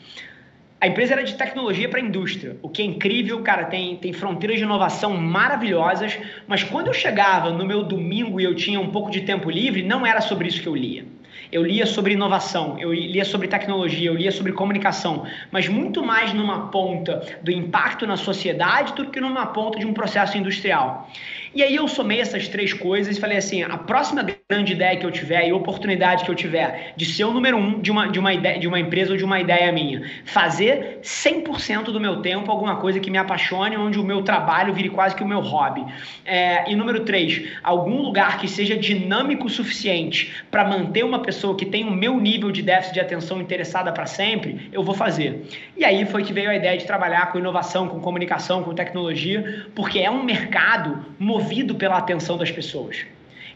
A 0.80 0.86
empresa 0.86 1.12
era 1.12 1.22
de 1.22 1.34
tecnologia 1.34 1.88
para 1.90 2.00
indústria, 2.00 2.56
o 2.62 2.68
que 2.68 2.80
é 2.80 2.84
incrível, 2.86 3.42
cara, 3.42 3.64
tem, 3.64 3.96
tem 3.96 4.14
fronteiras 4.14 4.56
de 4.56 4.64
inovação 4.64 5.14
maravilhosas, 5.14 6.18
mas 6.46 6.62
quando 6.62 6.86
eu 6.86 6.94
chegava 6.94 7.50
no 7.50 7.66
meu 7.66 7.82
domingo 7.82 8.40
e 8.40 8.44
eu 8.44 8.54
tinha 8.54 8.80
um 8.80 8.90
pouco 8.90 9.10
de 9.10 9.20
tempo 9.20 9.50
livre, 9.50 9.82
não 9.82 10.06
era 10.06 10.22
sobre 10.22 10.48
isso 10.48 10.62
que 10.62 10.66
eu 10.66 10.74
lia. 10.74 11.04
Eu 11.52 11.62
lia 11.62 11.86
sobre 11.86 12.14
inovação, 12.14 12.78
eu 12.78 12.92
lia 12.92 13.24
sobre 13.24 13.48
tecnologia, 13.48 14.08
eu 14.08 14.14
lia 14.14 14.30
sobre 14.30 14.52
comunicação, 14.52 15.26
mas 15.50 15.68
muito 15.68 16.02
mais 16.02 16.32
numa 16.32 16.68
ponta 16.68 17.26
do 17.42 17.50
impacto 17.50 18.06
na 18.06 18.16
sociedade 18.16 18.92
do 18.94 19.10
que 19.10 19.20
numa 19.20 19.46
ponta 19.46 19.78
de 19.78 19.86
um 19.86 19.92
processo 19.92 20.38
industrial. 20.38 21.10
E 21.52 21.64
aí 21.64 21.74
eu 21.74 21.88
somei 21.88 22.20
essas 22.20 22.46
três 22.46 22.72
coisas 22.72 23.16
e 23.16 23.20
falei 23.20 23.36
assim: 23.36 23.62
a 23.62 23.76
próxima 23.76 24.24
grande 24.48 24.72
ideia 24.72 24.96
que 24.96 25.04
eu 25.04 25.10
tiver 25.10 25.48
e 25.48 25.52
oportunidade 25.52 26.24
que 26.24 26.30
eu 26.30 26.34
tiver 26.34 26.92
de 26.96 27.04
ser 27.04 27.24
o 27.24 27.32
número 27.32 27.56
um 27.56 27.80
de 27.80 27.90
uma, 27.90 28.06
de 28.08 28.18
uma, 28.18 28.32
ideia, 28.32 28.58
de 28.58 28.68
uma 28.68 28.78
empresa 28.78 29.12
ou 29.12 29.16
de 29.16 29.24
uma 29.24 29.40
ideia 29.40 29.72
minha, 29.72 30.08
fazer 30.24 31.00
100% 31.02 31.84
do 31.84 32.00
meu 32.00 32.22
tempo 32.22 32.50
alguma 32.50 32.76
coisa 32.76 33.00
que 33.00 33.10
me 33.10 33.18
apaixone, 33.18 33.76
onde 33.76 33.98
o 33.98 34.04
meu 34.04 34.22
trabalho 34.22 34.72
vire 34.72 34.90
quase 34.90 35.16
que 35.16 35.24
o 35.24 35.26
meu 35.26 35.40
hobby. 35.40 35.84
É, 36.24 36.70
e 36.70 36.76
número 36.76 37.00
três, 37.04 37.42
algum 37.62 38.00
lugar 38.00 38.38
que 38.38 38.46
seja 38.46 38.76
dinâmico 38.76 39.46
o 39.46 39.50
suficiente 39.50 40.32
para 40.50 40.64
manter 40.64 41.04
uma 41.04 41.18
pessoa 41.18 41.56
que 41.56 41.66
tem 41.66 41.84
o 41.84 41.90
meu 41.90 42.20
nível 42.20 42.52
de 42.52 42.62
déficit 42.62 42.94
de 42.94 43.00
atenção 43.00 43.40
interessada 43.40 43.90
para 43.90 44.06
sempre, 44.06 44.68
eu 44.72 44.84
vou 44.84 44.94
fazer. 44.94 45.46
E 45.76 45.84
aí 45.84 46.06
foi 46.06 46.22
que 46.22 46.32
veio 46.32 46.50
a 46.50 46.54
ideia 46.54 46.78
de 46.78 46.84
trabalhar 46.84 47.32
com 47.32 47.38
inovação, 47.38 47.88
com 47.88 48.00
comunicação, 48.00 48.62
com 48.62 48.72
tecnologia, 48.72 49.66
porque 49.74 49.98
é 49.98 50.10
um 50.10 50.22
mercado 50.22 51.04
movido 51.40 51.74
pela 51.74 51.96
atenção 51.96 52.36
das 52.36 52.50
pessoas. 52.50 53.04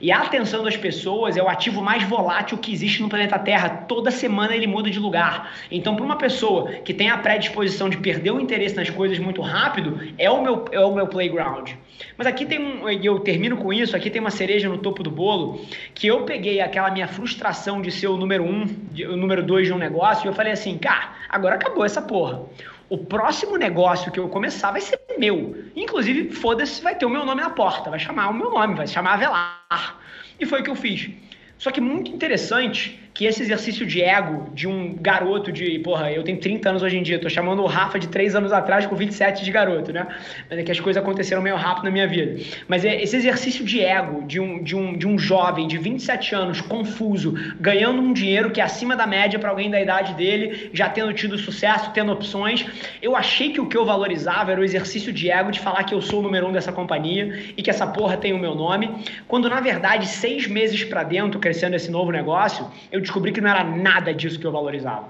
E 0.01 0.11
a 0.11 0.23
atenção 0.23 0.65
das 0.65 0.77
pessoas 0.77 1.37
é 1.37 1.43
o 1.43 1.49
ativo 1.49 1.81
mais 1.81 2.03
volátil 2.03 2.59
que 2.59 2.73
existe 2.73 3.01
no 3.01 3.09
planeta 3.09 3.39
Terra. 3.39 3.69
Toda 3.89 4.11
semana 4.11 4.55
ele 4.55 4.67
muda 4.67 4.91
de 4.91 4.99
lugar. 4.99 5.55
Então, 5.71 5.95
para 5.95 6.05
uma 6.05 6.17
pessoa 6.17 6.73
que 6.85 6.93
tem 6.93 7.09
a 7.09 7.17
predisposição 7.17 7.89
de 7.89 7.97
perder 7.97 8.33
o 8.33 8.41
interesse 8.41 8.75
nas 8.75 8.91
coisas 8.91 9.19
muito 9.19 9.41
rápido, 9.41 10.01
é 10.19 10.29
o 10.29 10.43
meu, 10.43 10.65
é 10.73 10.81
o 10.81 10.95
meu 10.95 11.07
playground. 11.07 11.71
Mas 12.19 12.27
aqui 12.27 12.45
tem 12.45 12.59
um, 12.59 12.91
e 12.91 13.07
eu 13.07 13.21
termino 13.21 13.57
com 13.57 13.73
isso, 13.73 13.97
aqui 13.97 14.11
tem 14.11 14.21
uma 14.21 14.31
cereja 14.31 14.69
no 14.69 14.79
topo 14.79 15.03
do 15.03 15.11
bolo, 15.11 15.65
que 15.95 16.09
eu 16.09 16.23
peguei 16.25 16.61
aquela 16.61 16.91
minha 16.91 17.07
frustração 17.07 17.81
de 17.81 17.91
ser 17.93 18.09
o 18.09 18.17
número 18.17 18.45
um, 18.45 18.67
o 19.09 19.17
número 19.17 19.43
dois 19.43 19.69
de 19.69 19.73
um 19.73 19.79
negócio, 19.79 20.27
e 20.27 20.29
eu 20.29 20.35
falei 20.35 20.53
assim, 20.53 20.77
cara, 20.77 21.13
agora 21.31 21.55
acabou 21.55 21.85
essa 21.85 22.03
porra 22.03 22.43
o 22.89 22.99
próximo 22.99 23.57
negócio 23.57 24.13
que 24.13 24.21
eu 24.21 24.29
começar 24.29 24.71
vai 24.71 24.81
ser 24.81 25.01
meu. 25.19 25.57
Inclusive, 25.75 26.31
foda-se, 26.31 26.83
vai 26.83 26.95
ter 26.95 27.07
o 27.07 27.11
meu 27.11 27.25
nome 27.25 27.41
na 27.41 27.51
porta, 27.51 27.91
vai 27.91 27.99
chamar 27.99 28.29
o 28.29 28.35
meu 28.35 28.51
nome, 28.51 28.75
vai 28.75 28.87
se 28.87 28.95
chamar 28.95 29.15
Avelar. 29.15 30.01
E 30.39 30.47
foi 30.47 30.61
o 30.61 30.65
que 30.65 30.71
eu 30.71 30.77
fiz. 30.77 31.11
Só 31.59 31.71
que 31.71 31.81
muito 31.81 32.11
interessante 32.11 33.01
que 33.15 33.27
esse 33.27 33.43
exercício 33.43 33.87
de 33.87 34.03
ego 34.03 34.51
de 34.53 34.67
um 34.67 34.97
garoto 35.01 35.53
de, 35.53 35.79
porra, 35.79 36.11
eu 36.11 36.25
tenho 36.25 36.37
30 36.37 36.69
anos 36.69 36.83
hoje 36.83 36.99
em 36.99 37.03
dia, 37.03 37.17
tô 37.21 37.31
chamando 37.31 37.63
o 37.63 37.67
Rafa 37.67 37.97
de 37.97 38.09
3 38.09 38.35
anos 38.35 38.53
atrás 38.53 38.87
com 38.87 38.97
27 38.97 39.45
de 39.45 39.53
garoto, 39.53 39.93
né? 39.93 40.05
Mas 40.51 40.59
é 40.59 40.63
que 40.65 40.73
as 40.73 40.81
coisas 40.81 41.01
aconteceram 41.01 41.41
meio 41.41 41.55
rápido 41.55 41.85
na 41.85 41.93
minha 41.93 42.09
vida. 42.09 42.43
Mas 42.67 42.85
é 42.85 43.01
esse 43.01 43.15
exercício 43.15 43.65
de 43.65 43.81
ego 43.81 44.27
de 44.27 44.41
um, 44.41 44.61
de 44.61 44.75
um, 44.75 44.99
de 44.99 45.07
um 45.07 45.17
jovem 45.17 45.69
de 45.69 45.79
27 45.79 46.35
anos, 46.35 46.61
confuso, 46.61 47.35
ganhando 47.61 48.03
um 48.03 48.13
dinheiro 48.13 48.51
que 48.51 48.61
é 48.61 48.65
acima 48.65 48.97
da 48.97 49.07
média 49.07 49.39
para 49.39 49.51
alguém 49.51 49.71
da 49.71 49.81
idade 49.81 50.15
dele, 50.15 50.71
já 50.73 50.89
tendo 50.89 51.13
tido 51.13 51.39
sucesso, 51.39 51.93
tendo 51.95 52.11
opções, 52.11 52.67
eu 53.01 53.15
achei 53.15 53.53
que 53.53 53.61
o 53.61 53.69
que 53.69 53.77
eu 53.77 53.85
valorizava 53.85 54.51
era 54.51 54.61
o 54.61 54.65
exercício 54.65 55.13
de 55.13 55.31
ego 55.31 55.53
de 55.53 55.61
falar 55.61 55.85
que 55.85 55.95
eu 55.95 56.03
sou 56.03 56.19
o 56.19 56.23
número 56.23 56.49
um 56.49 56.53
dessa 56.53 56.73
companhia 56.73 57.45
e 57.57 57.63
que 57.63 57.71
essa 57.71 57.87
porra 57.87 58.17
tem 58.17 58.33
o 58.33 58.39
meu 58.41 58.57
nome, 58.57 58.91
quando 59.29 59.49
na 59.49 59.61
verdade, 59.61 60.09
seis 60.09 60.49
meses 60.49 60.83
para 60.83 61.05
dentro, 61.05 61.39
crescendo 61.39 61.77
esse 61.77 61.93
novo 61.93 62.11
negócio, 62.11 62.67
eu 62.91 63.04
descobri 63.05 63.33
que 63.33 63.41
não 63.41 63.51
era 63.51 63.63
nada 63.63 64.13
disso 64.13 64.39
que 64.39 64.47
eu 64.47 64.53
valorizava. 64.53 65.09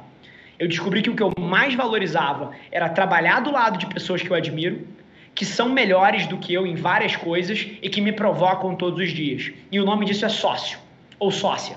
Eu 0.58 0.68
descobri 0.68 1.02
que 1.02 1.10
o 1.10 1.16
que 1.16 1.22
eu 1.22 1.32
mais 1.40 1.74
valorizava 1.74 2.52
era 2.70 2.88
trabalhar 2.88 3.40
do 3.40 3.50
lado 3.50 3.78
de 3.78 3.86
pessoas 3.86 4.22
que 4.22 4.30
eu 4.30 4.36
admiro, 4.36 4.86
que 5.34 5.44
são 5.44 5.68
melhores 5.68 6.26
do 6.26 6.36
que 6.38 6.54
eu 6.54 6.66
em 6.66 6.76
várias 6.76 7.16
coisas 7.16 7.66
e 7.82 7.88
que 7.88 8.00
me 8.00 8.12
provocam 8.12 8.76
todos 8.76 9.00
os 9.00 9.10
dias. 9.10 9.50
E 9.72 9.80
o 9.80 9.84
nome 9.84 10.06
disso 10.06 10.24
é 10.24 10.28
sócio 10.28 10.78
ou 11.18 11.30
sócia. 11.30 11.76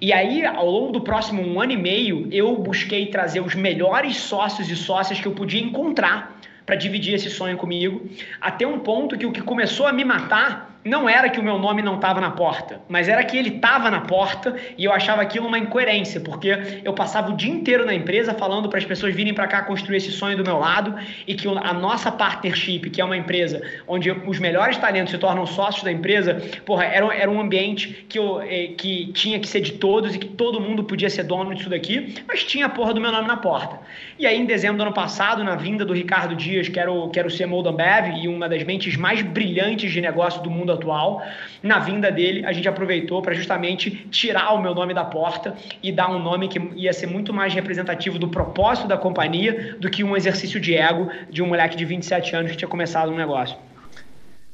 E 0.00 0.14
aí, 0.14 0.46
ao 0.46 0.64
longo 0.64 0.92
do 0.92 1.02
próximo 1.02 1.42
um 1.42 1.60
ano 1.60 1.72
e 1.72 1.76
meio, 1.76 2.26
eu 2.32 2.56
busquei 2.56 3.06
trazer 3.06 3.40
os 3.40 3.54
melhores 3.54 4.16
sócios 4.16 4.70
e 4.70 4.76
sócias 4.76 5.20
que 5.20 5.26
eu 5.26 5.32
podia 5.32 5.60
encontrar 5.60 6.40
para 6.64 6.74
dividir 6.74 7.14
esse 7.14 7.28
sonho 7.28 7.58
comigo, 7.58 8.08
até 8.40 8.66
um 8.66 8.78
ponto 8.78 9.18
que 9.18 9.26
o 9.26 9.32
que 9.32 9.42
começou 9.42 9.86
a 9.86 9.92
me 9.92 10.04
matar 10.04 10.69
não 10.84 11.08
era 11.08 11.28
que 11.28 11.38
o 11.38 11.42
meu 11.42 11.58
nome 11.58 11.82
não 11.82 11.96
estava 11.96 12.20
na 12.20 12.30
porta, 12.30 12.80
mas 12.88 13.08
era 13.08 13.22
que 13.22 13.36
ele 13.36 13.56
estava 13.56 13.90
na 13.90 14.00
porta 14.00 14.56
e 14.78 14.84
eu 14.84 14.92
achava 14.92 15.20
aquilo 15.20 15.46
uma 15.46 15.58
incoerência, 15.58 16.20
porque 16.20 16.80
eu 16.82 16.92
passava 16.94 17.30
o 17.30 17.36
dia 17.36 17.52
inteiro 17.52 17.84
na 17.84 17.94
empresa 17.94 18.32
falando 18.32 18.68
para 18.68 18.78
as 18.78 18.84
pessoas 18.84 19.14
virem 19.14 19.34
para 19.34 19.46
cá 19.46 19.62
construir 19.62 19.98
esse 19.98 20.10
sonho 20.10 20.36
do 20.36 20.44
meu 20.44 20.58
lado 20.58 20.94
e 21.26 21.34
que 21.34 21.46
a 21.48 21.74
nossa 21.74 22.10
partnership, 22.10 22.90
que 22.90 23.00
é 23.00 23.04
uma 23.04 23.16
empresa 23.16 23.62
onde 23.86 24.10
os 24.10 24.38
melhores 24.38 24.78
talentos 24.78 25.10
se 25.10 25.18
tornam 25.18 25.44
sócios 25.46 25.84
da 25.84 25.92
empresa, 25.92 26.40
porra, 26.64 26.84
era, 26.84 27.14
era 27.14 27.30
um 27.30 27.40
ambiente 27.40 28.06
que, 28.08 28.18
eu, 28.18 28.40
eh, 28.40 28.68
que 28.76 29.12
tinha 29.12 29.38
que 29.38 29.48
ser 29.48 29.60
de 29.60 29.72
todos 29.72 30.14
e 30.14 30.18
que 30.18 30.28
todo 30.28 30.60
mundo 30.60 30.84
podia 30.84 31.10
ser 31.10 31.24
dono 31.24 31.54
disso 31.54 31.68
daqui, 31.68 32.14
mas 32.26 32.44
tinha 32.44 32.66
a 32.66 32.68
porra 32.68 32.94
do 32.94 33.00
meu 33.00 33.12
nome 33.12 33.28
na 33.28 33.36
porta. 33.36 33.78
E 34.18 34.26
aí, 34.26 34.38
em 34.38 34.46
dezembro 34.46 34.78
do 34.78 34.82
ano 34.82 34.92
passado, 34.92 35.44
na 35.44 35.56
vinda 35.56 35.84
do 35.84 35.92
Ricardo 35.92 36.34
Dias, 36.34 36.68
que 36.68 36.78
era 36.78 36.90
o, 36.90 37.10
que 37.10 37.18
era 37.18 37.28
o 37.28 37.36
CMO 37.36 37.62
da 37.62 37.70
Ambev 37.70 38.16
e 38.22 38.28
uma 38.28 38.48
das 38.48 38.62
mentes 38.62 38.96
mais 38.96 39.22
brilhantes 39.22 39.92
de 39.92 40.00
negócio 40.00 40.42
do 40.42 40.50
mundo 40.50 40.69
mundo 40.70 40.72
atual. 40.72 41.22
Na 41.62 41.78
vinda 41.78 42.10
dele, 42.10 42.44
a 42.44 42.52
gente 42.52 42.68
aproveitou 42.68 43.20
para 43.20 43.34
justamente 43.34 43.90
tirar 44.10 44.52
o 44.54 44.62
meu 44.62 44.74
nome 44.74 44.94
da 44.94 45.04
porta 45.04 45.54
e 45.82 45.92
dar 45.92 46.10
um 46.10 46.22
nome 46.22 46.48
que 46.48 46.58
ia 46.76 46.92
ser 46.92 47.06
muito 47.06 47.32
mais 47.32 47.52
representativo 47.52 48.18
do 48.18 48.28
propósito 48.28 48.88
da 48.88 48.96
companhia 48.96 49.76
do 49.78 49.90
que 49.90 50.04
um 50.04 50.16
exercício 50.16 50.60
de 50.60 50.74
ego 50.74 51.10
de 51.30 51.42
um 51.42 51.46
moleque 51.46 51.76
de 51.76 51.84
27 51.84 52.36
anos 52.36 52.50
que 52.52 52.56
tinha 52.56 52.68
começado 52.68 53.10
um 53.10 53.16
negócio. 53.16 53.56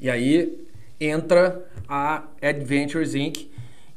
E 0.00 0.10
aí 0.10 0.52
entra 1.00 1.64
a 1.88 2.24
Adventures 2.42 3.14
Inc. 3.14 3.48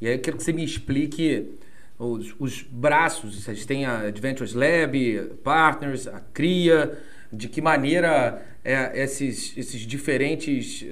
E 0.02 0.08
aí 0.08 0.14
eu 0.14 0.20
quero 0.20 0.38
que 0.38 0.44
você 0.44 0.54
me 0.54 0.64
explique 0.64 1.50
os, 1.98 2.34
os 2.40 2.62
braços. 2.62 3.44
Vocês 3.44 3.66
têm 3.66 3.86
a 3.86 4.02
Adventures 4.02 4.54
Lab, 4.54 5.32
Partners, 5.44 6.08
a 6.08 6.22
CRIA, 6.34 6.98
de 7.32 7.48
que 7.48 7.62
maneira 7.62 8.42
é, 8.64 9.04
esses, 9.04 9.58
esses 9.58 9.82
diferentes 9.82 10.86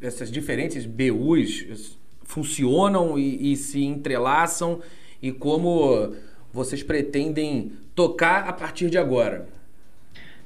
essas 0.00 0.30
diferentes 0.30 0.86
BUs 0.86 1.98
funcionam 2.22 3.18
e, 3.18 3.52
e 3.52 3.56
se 3.56 3.82
entrelaçam 3.84 4.80
e 5.22 5.32
como 5.32 6.14
vocês 6.52 6.82
pretendem 6.82 7.72
tocar 7.94 8.48
a 8.48 8.52
partir 8.52 8.90
de 8.90 8.98
agora. 8.98 9.46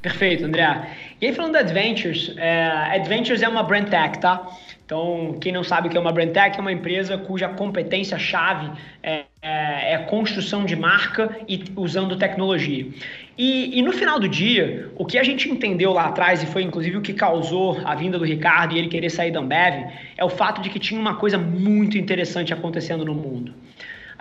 Perfeito, 0.00 0.44
André. 0.44 0.96
E 1.20 1.26
aí 1.26 1.32
falando 1.32 1.52
da 1.52 1.60
Adventures, 1.60 2.34
é, 2.36 2.66
Adventures 2.96 3.40
é 3.40 3.48
uma 3.48 3.62
brand 3.62 3.88
tech, 3.88 4.18
tá? 4.18 4.48
Então, 4.92 5.38
quem 5.40 5.50
não 5.50 5.64
sabe 5.64 5.88
o 5.88 5.90
que 5.90 5.96
é 5.96 6.00
uma 6.00 6.12
brand 6.12 6.32
tech, 6.32 6.58
é 6.58 6.60
uma 6.60 6.70
empresa 6.70 7.16
cuja 7.16 7.48
competência-chave 7.48 8.70
é, 9.02 9.22
é, 9.40 9.94
é, 9.94 9.98
construção 10.00 10.66
de 10.66 10.76
marca 10.76 11.34
e 11.48 11.64
usando 11.74 12.14
tecnologia. 12.14 12.86
E, 13.38 13.78
e, 13.78 13.80
no 13.80 13.90
final 13.90 14.20
do 14.20 14.28
dia, 14.28 14.90
o 14.94 15.06
que 15.06 15.18
a 15.18 15.22
gente 15.22 15.48
entendeu 15.48 15.94
lá 15.94 16.08
atrás, 16.08 16.42
e 16.42 16.46
foi 16.46 16.62
inclusive 16.62 16.98
o 16.98 17.00
que 17.00 17.14
causou 17.14 17.80
a 17.86 17.94
vinda 17.94 18.18
do 18.18 18.24
Ricardo 18.26 18.74
e 18.74 18.78
ele 18.78 18.88
querer 18.88 19.08
sair 19.08 19.30
da 19.30 19.40
Ambev, 19.40 19.90
é 20.14 20.22
o 20.22 20.28
fato 20.28 20.60
de 20.60 20.68
que 20.68 20.78
tinha 20.78 21.00
uma 21.00 21.14
coisa 21.14 21.38
muito 21.38 21.96
interessante 21.96 22.52
acontecendo 22.52 23.02
no 23.02 23.14
mundo. 23.14 23.54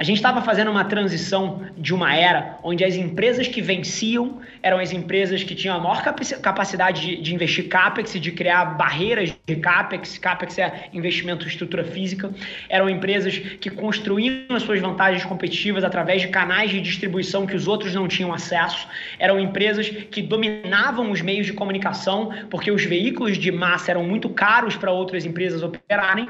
A 0.01 0.03
gente 0.03 0.17
estava 0.17 0.41
fazendo 0.41 0.71
uma 0.71 0.83
transição 0.83 1.61
de 1.77 1.93
uma 1.93 2.15
era 2.15 2.57
onde 2.63 2.83
as 2.83 2.95
empresas 2.95 3.47
que 3.47 3.61
venciam 3.61 4.41
eram 4.63 4.79
as 4.79 4.91
empresas 4.91 5.43
que 5.43 5.53
tinham 5.53 5.77
a 5.77 5.79
maior 5.79 6.01
capacidade 6.41 7.01
de, 7.01 7.21
de 7.21 7.35
investir 7.35 7.67
CAPEX 7.67 8.15
e 8.15 8.19
de 8.19 8.31
criar 8.31 8.65
barreiras 8.65 9.31
de 9.45 9.55
CAPEX. 9.57 10.17
CAPEX 10.17 10.57
é 10.57 10.89
investimento 10.91 11.45
em 11.45 11.47
estrutura 11.47 11.83
física. 11.83 12.31
Eram 12.67 12.89
empresas 12.89 13.37
que 13.37 13.69
construíam 13.69 14.55
as 14.55 14.63
suas 14.63 14.79
vantagens 14.79 15.23
competitivas 15.23 15.83
através 15.83 16.23
de 16.23 16.29
canais 16.29 16.71
de 16.71 16.81
distribuição 16.81 17.45
que 17.45 17.55
os 17.55 17.67
outros 17.67 17.93
não 17.93 18.07
tinham 18.07 18.33
acesso. 18.33 18.87
Eram 19.19 19.39
empresas 19.39 19.87
que 19.87 20.23
dominavam 20.23 21.11
os 21.11 21.21
meios 21.21 21.45
de 21.45 21.53
comunicação 21.53 22.31
porque 22.49 22.71
os 22.71 22.83
veículos 22.83 23.37
de 23.37 23.51
massa 23.51 23.91
eram 23.91 24.03
muito 24.03 24.29
caros 24.29 24.75
para 24.75 24.91
outras 24.91 25.27
empresas 25.27 25.61
operarem. 25.61 26.27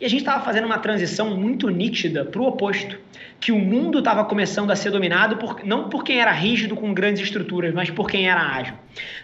E 0.00 0.04
a 0.04 0.08
gente 0.08 0.20
estava 0.20 0.44
fazendo 0.44 0.64
uma 0.64 0.78
transição 0.78 1.36
muito 1.36 1.68
nítida 1.68 2.24
para 2.24 2.40
o 2.40 2.46
oposto, 2.46 2.98
que 3.40 3.52
o 3.52 3.58
mundo 3.58 3.98
estava 3.98 4.24
começando 4.24 4.70
a 4.70 4.76
ser 4.76 4.90
dominado 4.90 5.36
por, 5.36 5.64
não 5.64 5.90
por 5.90 6.02
quem 6.02 6.18
era 6.18 6.32
rígido 6.32 6.74
com 6.74 6.94
grandes 6.94 7.22
estruturas, 7.22 7.74
mas 7.74 7.90
por 7.90 8.08
quem 8.08 8.26
era 8.28 8.40
ágil. 8.40 8.74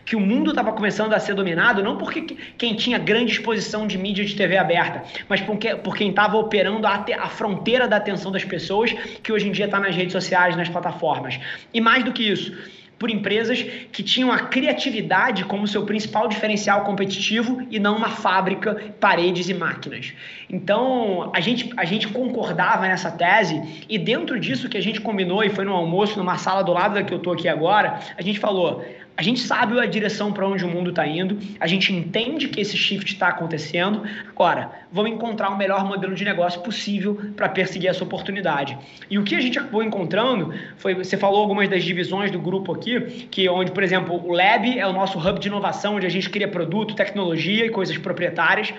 Que 0.04 0.14
o 0.14 0.20
mundo 0.20 0.50
estava 0.50 0.72
começando 0.72 1.14
a 1.14 1.18
ser 1.18 1.34
dominado 1.34 1.82
não 1.82 1.96
por 1.96 2.12
quem 2.12 2.74
tinha 2.74 2.98
grande 2.98 3.32
exposição 3.32 3.86
de 3.86 3.96
mídia 3.96 4.24
de 4.24 4.36
TV 4.36 4.58
aberta, 4.58 5.04
mas 5.26 5.40
por, 5.40 5.56
por 5.82 5.96
quem 5.96 6.10
estava 6.10 6.36
operando 6.36 6.86
a, 6.86 7.04
a 7.18 7.28
fronteira 7.28 7.88
da 7.88 7.96
atenção 7.96 8.30
das 8.30 8.44
pessoas, 8.44 8.92
que 9.22 9.32
hoje 9.32 9.48
em 9.48 9.52
dia 9.52 9.64
está 9.64 9.80
nas 9.80 9.96
redes 9.96 10.12
sociais, 10.12 10.54
nas 10.54 10.68
plataformas. 10.68 11.40
E 11.72 11.80
mais 11.80 12.04
do 12.04 12.12
que 12.12 12.22
isso, 12.30 12.52
por 13.00 13.10
empresas 13.10 13.62
que 13.90 14.02
tinham 14.02 14.30
a 14.30 14.40
criatividade 14.40 15.46
como 15.46 15.66
seu 15.66 15.86
principal 15.86 16.28
diferencial 16.28 16.84
competitivo 16.84 17.66
e 17.70 17.78
não 17.80 17.96
uma 17.96 18.10
fábrica, 18.10 18.92
paredes 19.00 19.48
e 19.48 19.54
máquinas. 19.54 20.12
Então, 20.50 21.30
a 21.34 21.40
gente, 21.40 21.70
a 21.78 21.86
gente 21.86 22.08
concordava 22.08 22.86
nessa 22.86 23.10
tese 23.10 23.86
e 23.88 23.96
dentro 23.96 24.38
disso 24.38 24.68
que 24.68 24.76
a 24.76 24.82
gente 24.82 25.00
combinou 25.00 25.42
e 25.42 25.48
foi 25.48 25.64
no 25.64 25.72
almoço, 25.72 26.18
numa 26.18 26.36
sala 26.36 26.62
do 26.62 26.74
lado 26.74 26.92
da 26.92 27.02
que 27.02 27.14
eu 27.14 27.16
estou 27.16 27.32
aqui 27.32 27.48
agora, 27.48 27.98
a 28.18 28.20
gente 28.20 28.38
falou, 28.38 28.84
a 29.16 29.22
gente 29.22 29.40
sabe 29.40 29.80
a 29.80 29.86
direção 29.86 30.30
para 30.30 30.46
onde 30.46 30.62
o 30.64 30.68
mundo 30.68 30.90
está 30.90 31.06
indo, 31.06 31.38
a 31.58 31.66
gente 31.66 31.94
entende 31.94 32.48
que 32.48 32.60
esse 32.60 32.76
shift 32.76 33.14
está 33.14 33.28
acontecendo. 33.28 34.02
Agora, 34.28 34.72
vamos 34.92 35.12
encontrar 35.12 35.50
o 35.50 35.56
melhor 35.56 35.84
modelo 35.84 36.14
de 36.14 36.24
negócio 36.24 36.60
possível 36.60 37.18
para 37.36 37.48
perseguir 37.48 37.88
essa 37.88 38.02
oportunidade. 38.02 38.76
E 39.08 39.18
o 39.18 39.24
que 39.24 39.34
a 39.34 39.40
gente 39.40 39.58
acabou 39.58 39.82
encontrando 39.82 40.52
foi, 40.76 40.94
você 40.94 41.16
falou 41.16 41.40
algumas 41.40 41.68
das 41.68 41.84
divisões 41.84 42.30
do 42.30 42.40
grupo 42.40 42.72
aqui, 42.72 43.28
que 43.30 43.48
onde, 43.48 43.70
por 43.70 43.82
exemplo, 43.82 44.14
o 44.14 44.32
Lab 44.32 44.78
é 44.78 44.86
o 44.86 44.92
nosso 44.92 45.18
hub 45.18 45.38
de 45.38 45.48
inovação, 45.48 45.96
onde 45.96 46.06
a 46.06 46.10
gente 46.10 46.28
cria 46.28 46.48
produto, 46.48 46.94
tecnologia 46.94 47.66
e 47.66 47.70
coisas 47.70 47.96
proprietárias. 47.96 48.72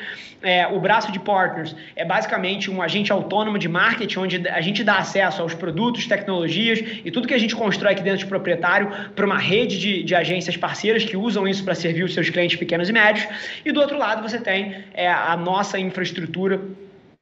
É, 0.43 0.67
o 0.67 0.79
braço 0.79 1.11
de 1.11 1.19
partners 1.19 1.75
é 1.95 2.03
basicamente 2.03 2.69
um 2.69 2.81
agente 2.81 3.11
autônomo 3.11 3.59
de 3.59 3.69
marketing, 3.69 4.19
onde 4.19 4.49
a 4.49 4.59
gente 4.59 4.83
dá 4.83 4.97
acesso 4.97 5.41
aos 5.41 5.53
produtos, 5.53 6.07
tecnologias 6.07 6.79
e 7.05 7.11
tudo 7.11 7.27
que 7.27 7.33
a 7.33 7.37
gente 7.37 7.55
constrói 7.55 7.93
aqui 7.93 8.01
dentro 8.01 8.19
de 8.19 8.25
proprietário 8.25 8.91
para 9.15 9.25
uma 9.25 9.37
rede 9.37 9.79
de, 9.79 10.03
de 10.03 10.15
agências 10.15 10.57
parceiras 10.57 11.05
que 11.05 11.15
usam 11.15 11.47
isso 11.47 11.63
para 11.63 11.75
servir 11.75 12.03
os 12.03 12.13
seus 12.13 12.29
clientes 12.29 12.57
pequenos 12.57 12.89
e 12.89 12.93
médios. 12.93 13.27
E 13.63 13.71
do 13.71 13.79
outro 13.79 13.97
lado, 13.97 14.27
você 14.27 14.39
tem 14.39 14.83
é, 14.93 15.07
a 15.07 15.37
nossa 15.37 15.77
infraestrutura 15.77 16.00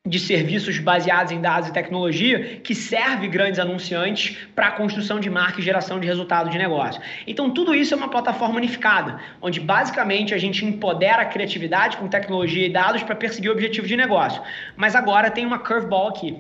de 0.08 0.18
serviços 0.18 0.80
baseados 0.80 1.32
em 1.32 1.42
dados 1.42 1.70
e 1.70 1.74
tecnologia 1.74 2.62
que 2.64 2.74
serve 2.74 3.28
grandes 3.28 3.60
anunciantes 3.60 4.38
para 4.56 4.68
a 4.68 4.72
construção 4.72 5.20
de 5.20 5.30
marca 5.30 5.60
e 5.60 5.64
geração 5.64 6.00
de 6.00 6.08
resultado 6.08 6.50
de 6.50 6.58
negócio. 6.58 7.02
Então, 7.28 7.52
tudo 7.52 7.76
isso 7.76 7.94
é 7.94 7.98
uma 7.98 8.08
plataforma 8.08 8.56
unificada, 8.56 9.20
onde 9.42 9.60
basicamente 9.60 10.34
a 10.34 10.38
gente 10.38 10.66
empodera 10.66 11.22
a 11.22 11.26
criatividade 11.26 11.98
com 11.98 12.08
tecnologia 12.08 12.66
e 12.66 12.72
dados 12.72 13.04
para 13.04 13.16
perseguir 13.16 13.52
o 13.52 13.54
objetivo 13.54 13.88
de 13.88 13.98
negócio. 13.98 14.42
Mas 14.76 14.96
agora 14.96 15.30
tem 15.30 15.46
uma 15.46 15.60
curveball 15.60 16.08
aqui. 16.08 16.38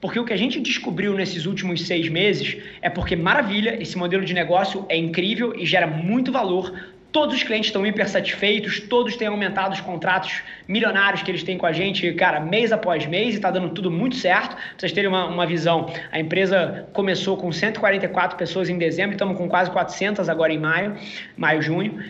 Porque 0.00 0.18
o 0.18 0.24
que 0.24 0.32
a 0.32 0.36
gente 0.36 0.58
descobriu 0.58 1.12
nesses 1.12 1.44
últimos 1.44 1.86
seis 1.86 2.08
meses 2.08 2.56
é 2.80 2.88
porque, 2.88 3.14
maravilha, 3.14 3.80
esse 3.80 3.98
modelo 3.98 4.24
de 4.24 4.32
negócio 4.32 4.86
é 4.88 4.96
incrível 4.96 5.54
e 5.54 5.66
gera 5.66 5.86
muito 5.86 6.32
valor. 6.32 6.74
Todos 7.12 7.34
os 7.34 7.42
clientes 7.42 7.68
estão 7.68 7.84
hiper 7.84 8.08
satisfeitos, 8.08 8.80
todos 8.80 9.16
têm 9.16 9.26
aumentado 9.26 9.72
os 9.72 9.80
contratos 9.80 10.42
milionários 10.68 11.22
que 11.22 11.30
eles 11.30 11.42
têm 11.42 11.58
com 11.58 11.66
a 11.66 11.72
gente, 11.72 12.12
cara, 12.12 12.38
mês 12.38 12.70
após 12.70 13.04
mês, 13.06 13.34
e 13.34 13.36
está 13.38 13.50
dando 13.50 13.70
tudo 13.70 13.90
muito 13.90 14.14
certo. 14.14 14.54
Pra 14.54 14.64
vocês 14.78 14.92
terem 14.92 15.08
uma, 15.08 15.26
uma 15.26 15.46
visão, 15.46 15.92
a 16.12 16.20
empresa 16.20 16.88
começou 16.92 17.36
com 17.36 17.50
144 17.50 18.36
pessoas 18.36 18.68
em 18.68 18.78
dezembro, 18.78 19.12
estamos 19.12 19.36
com 19.36 19.48
quase 19.48 19.70
400 19.70 20.28
agora 20.28 20.52
em 20.52 20.58
maio, 20.58 20.96
maio, 21.36 21.60
junho. 21.60 22.02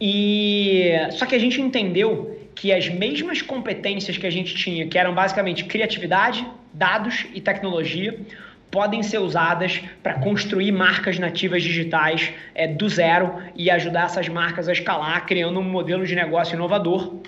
E 0.00 0.92
só 1.12 1.24
que 1.24 1.34
a 1.34 1.38
gente 1.38 1.60
entendeu 1.60 2.36
que 2.54 2.72
as 2.72 2.88
mesmas 2.88 3.40
competências 3.40 4.18
que 4.18 4.26
a 4.26 4.30
gente 4.30 4.54
tinha, 4.56 4.88
que 4.88 4.98
eram 4.98 5.14
basicamente 5.14 5.64
criatividade, 5.64 6.44
dados 6.72 7.26
e 7.32 7.40
tecnologia, 7.40 8.18
podem 8.70 9.02
ser 9.02 9.18
usadas 9.18 9.80
para 10.02 10.14
construir 10.14 10.72
marcas 10.72 11.18
nativas 11.18 11.62
digitais 11.62 12.32
é, 12.54 12.66
do 12.66 12.88
zero 12.88 13.42
e 13.54 13.70
ajudar 13.70 14.04
essas 14.04 14.28
marcas 14.28 14.68
a 14.68 14.72
escalar, 14.72 15.26
criando 15.26 15.58
um 15.58 15.64
modelo 15.64 16.06
de 16.06 16.14
negócio 16.14 16.54
inovador 16.54 17.20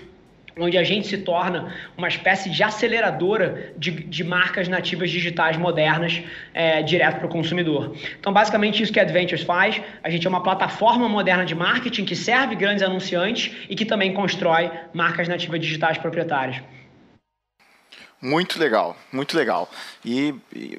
onde 0.59 0.77
a 0.77 0.85
gente 0.85 1.07
se 1.07 1.19
torna 1.19 1.75
uma 1.97 2.09
espécie 2.09 2.51
de 2.51 2.63
aceleradora 2.63 3.73
de, 3.77 3.91
de 3.91 4.25
marcas 4.25 4.69
nativas 4.69 5.11
digitais 5.11 5.57
modernas 5.57 6.23
é, 6.53 6.83
direto 6.83 7.19
para 7.19 7.27
o 7.27 7.31
consumidor. 7.31 7.97
Então, 8.19 8.33
basicamente, 8.33 8.83
isso 8.83 8.93
que 8.93 9.01
a 9.01 9.03
Adventures 9.03 9.43
faz. 9.43 9.81
A 10.03 10.11
gente 10.11 10.27
é 10.27 10.31
uma 10.31 10.43
plataforma 10.43 11.09
moderna 11.09 11.45
de 11.45 11.55
marketing 11.55 12.05
que 12.05 12.17
serve 12.17 12.55
grandes 12.55 12.83
anunciantes 12.83 13.55
e 13.69 13.75
que 13.75 13.85
também 13.85 14.13
constrói 14.13 14.71
marcas 14.93 15.29
nativas 15.29 15.61
digitais 15.61 15.97
proprietárias. 15.97 16.63
Muito 18.21 18.59
legal, 18.59 18.97
muito 19.11 19.35
legal. 19.35 19.71
E, 20.05 20.35
e 20.55 20.79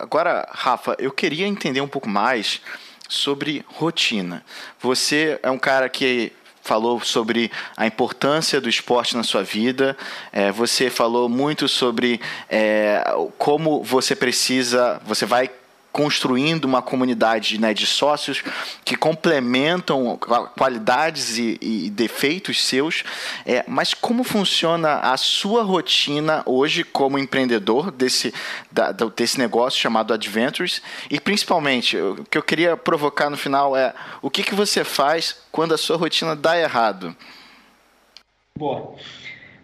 agora, 0.00 0.48
Rafa, 0.50 0.96
eu 0.98 1.10
queria 1.10 1.46
entender 1.46 1.80
um 1.80 1.88
pouco 1.88 2.08
mais 2.08 2.60
sobre 3.08 3.64
rotina. 3.68 4.44
Você 4.80 5.38
é 5.42 5.50
um 5.50 5.58
cara 5.58 5.88
que 5.88 6.32
falou 6.62 7.00
sobre 7.00 7.50
a 7.76 7.86
importância 7.86 8.60
do 8.60 8.68
esporte 8.68 9.16
na 9.16 9.22
sua 9.22 9.42
vida, 9.42 9.96
é, 10.32 10.52
você 10.52 10.88
falou 10.90 11.28
muito 11.28 11.66
sobre 11.68 12.20
é, 12.48 13.02
como 13.38 13.82
você 13.82 14.14
precisa, 14.14 15.00
você 15.04 15.26
vai 15.26 15.50
construindo 15.92 16.64
uma 16.64 16.80
comunidade 16.80 17.60
né, 17.60 17.74
de 17.74 17.86
sócios 17.86 18.42
que 18.84 18.96
complementam 18.96 20.18
qualidades 20.56 21.36
e, 21.38 21.58
e 21.60 21.90
defeitos 21.90 22.64
seus. 22.64 23.02
É, 23.44 23.64
mas 23.66 23.92
como 23.92 24.22
funciona 24.22 25.00
a 25.00 25.16
sua 25.16 25.62
rotina 25.62 26.42
hoje 26.46 26.84
como 26.84 27.18
empreendedor 27.18 27.90
desse, 27.90 28.32
da, 28.70 28.92
desse 28.92 29.38
negócio 29.38 29.80
chamado 29.80 30.14
Adventures? 30.14 30.80
E 31.10 31.18
principalmente, 31.18 31.96
o 31.96 32.24
que 32.30 32.38
eu 32.38 32.42
queria 32.42 32.76
provocar 32.76 33.30
no 33.30 33.36
final 33.36 33.76
é 33.76 33.94
o 34.22 34.30
que, 34.30 34.42
que 34.42 34.54
você 34.54 34.84
faz 34.84 35.42
quando 35.50 35.74
a 35.74 35.78
sua 35.78 35.96
rotina 35.96 36.36
dá 36.36 36.58
errado? 36.58 37.14
Boa. 38.56 38.94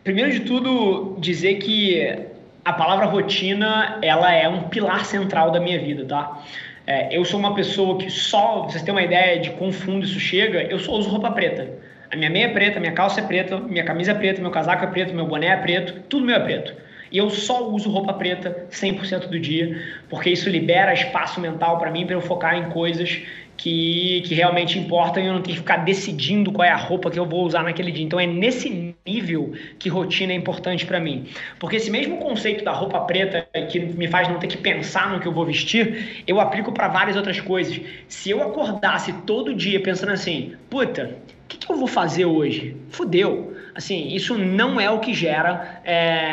Primeiro 0.02 0.30
de 0.30 0.40
tudo, 0.40 1.16
dizer 1.18 1.56
que 1.56 2.35
a 2.66 2.72
palavra 2.72 3.06
rotina, 3.06 3.96
ela 4.02 4.34
é 4.34 4.48
um 4.48 4.62
pilar 4.62 5.04
central 5.04 5.52
da 5.52 5.60
minha 5.60 5.78
vida, 5.78 6.04
tá? 6.04 6.42
É, 6.84 7.16
eu 7.16 7.24
sou 7.24 7.38
uma 7.38 7.54
pessoa 7.54 7.96
que 7.96 8.10
só, 8.10 8.64
vocês 8.64 8.82
terem 8.82 8.98
uma 8.98 9.04
ideia 9.04 9.38
de 9.38 9.50
quão 9.50 9.70
fundo 9.70 10.04
isso 10.04 10.18
chega, 10.18 10.64
eu 10.64 10.76
só 10.80 10.90
uso 10.94 11.08
roupa 11.08 11.30
preta. 11.30 11.68
A 12.10 12.16
minha 12.16 12.28
meia 12.28 12.46
é 12.46 12.48
preta, 12.48 12.80
minha 12.80 12.90
calça 12.90 13.20
é 13.20 13.22
preta, 13.22 13.56
minha 13.56 13.84
camisa 13.84 14.10
é 14.10 14.14
preta, 14.14 14.42
meu 14.42 14.50
casaco 14.50 14.82
é 14.82 14.88
preto, 14.88 15.14
meu 15.14 15.26
boné 15.26 15.46
é 15.46 15.56
preto, 15.56 16.00
tudo 16.08 16.26
meu 16.26 16.34
é 16.34 16.40
preto. 16.40 16.74
E 17.12 17.18
eu 17.18 17.30
só 17.30 17.68
uso 17.68 17.88
roupa 17.88 18.12
preta 18.14 18.66
100% 18.68 19.28
do 19.28 19.38
dia, 19.38 19.80
porque 20.08 20.30
isso 20.30 20.50
libera 20.50 20.92
espaço 20.92 21.40
mental 21.40 21.78
para 21.78 21.92
mim 21.92 22.04
para 22.04 22.16
eu 22.16 22.20
focar 22.20 22.58
em 22.58 22.68
coisas 22.70 23.22
que, 23.56 24.22
que 24.26 24.34
realmente 24.34 24.78
importam 24.78 25.22
e 25.22 25.26
eu 25.26 25.32
não 25.32 25.42
tenho 25.42 25.54
que 25.54 25.60
ficar 25.60 25.78
decidindo 25.78 26.52
qual 26.52 26.66
é 26.66 26.70
a 26.70 26.76
roupa 26.76 27.10
que 27.10 27.18
eu 27.18 27.24
vou 27.24 27.44
usar 27.44 27.62
naquele 27.62 27.90
dia. 27.90 28.04
Então 28.04 28.20
é 28.20 28.26
nesse 28.26 28.94
nível 29.06 29.52
que 29.78 29.88
rotina 29.88 30.32
é 30.32 30.36
importante 30.36 30.84
para 30.84 31.00
mim. 31.00 31.26
Porque 31.58 31.76
esse 31.76 31.90
mesmo 31.90 32.18
conceito 32.18 32.64
da 32.64 32.72
roupa 32.72 33.00
preta 33.00 33.46
que 33.70 33.78
me 33.80 34.08
faz 34.08 34.28
não 34.28 34.38
ter 34.38 34.48
que 34.48 34.58
pensar 34.58 35.10
no 35.10 35.20
que 35.20 35.26
eu 35.26 35.32
vou 35.32 35.46
vestir, 35.46 36.22
eu 36.26 36.40
aplico 36.40 36.72
para 36.72 36.88
várias 36.88 37.16
outras 37.16 37.40
coisas. 37.40 37.80
Se 38.08 38.30
eu 38.30 38.42
acordasse 38.42 39.12
todo 39.24 39.54
dia 39.54 39.80
pensando 39.80 40.12
assim, 40.12 40.54
puta, 40.68 41.16
o 41.44 41.48
que, 41.48 41.58
que, 41.58 41.70
eu 41.72 41.76
vou 41.76 41.86
fazer 41.86 42.24
hoje? 42.24 42.76
Fudeu. 42.90 43.54
Assim, 43.72 44.08
isso 44.08 44.36
não 44.36 44.80
é 44.80 44.90
o 44.90 44.98
que 44.98 45.14
gera 45.14 45.80
é, 45.84 46.32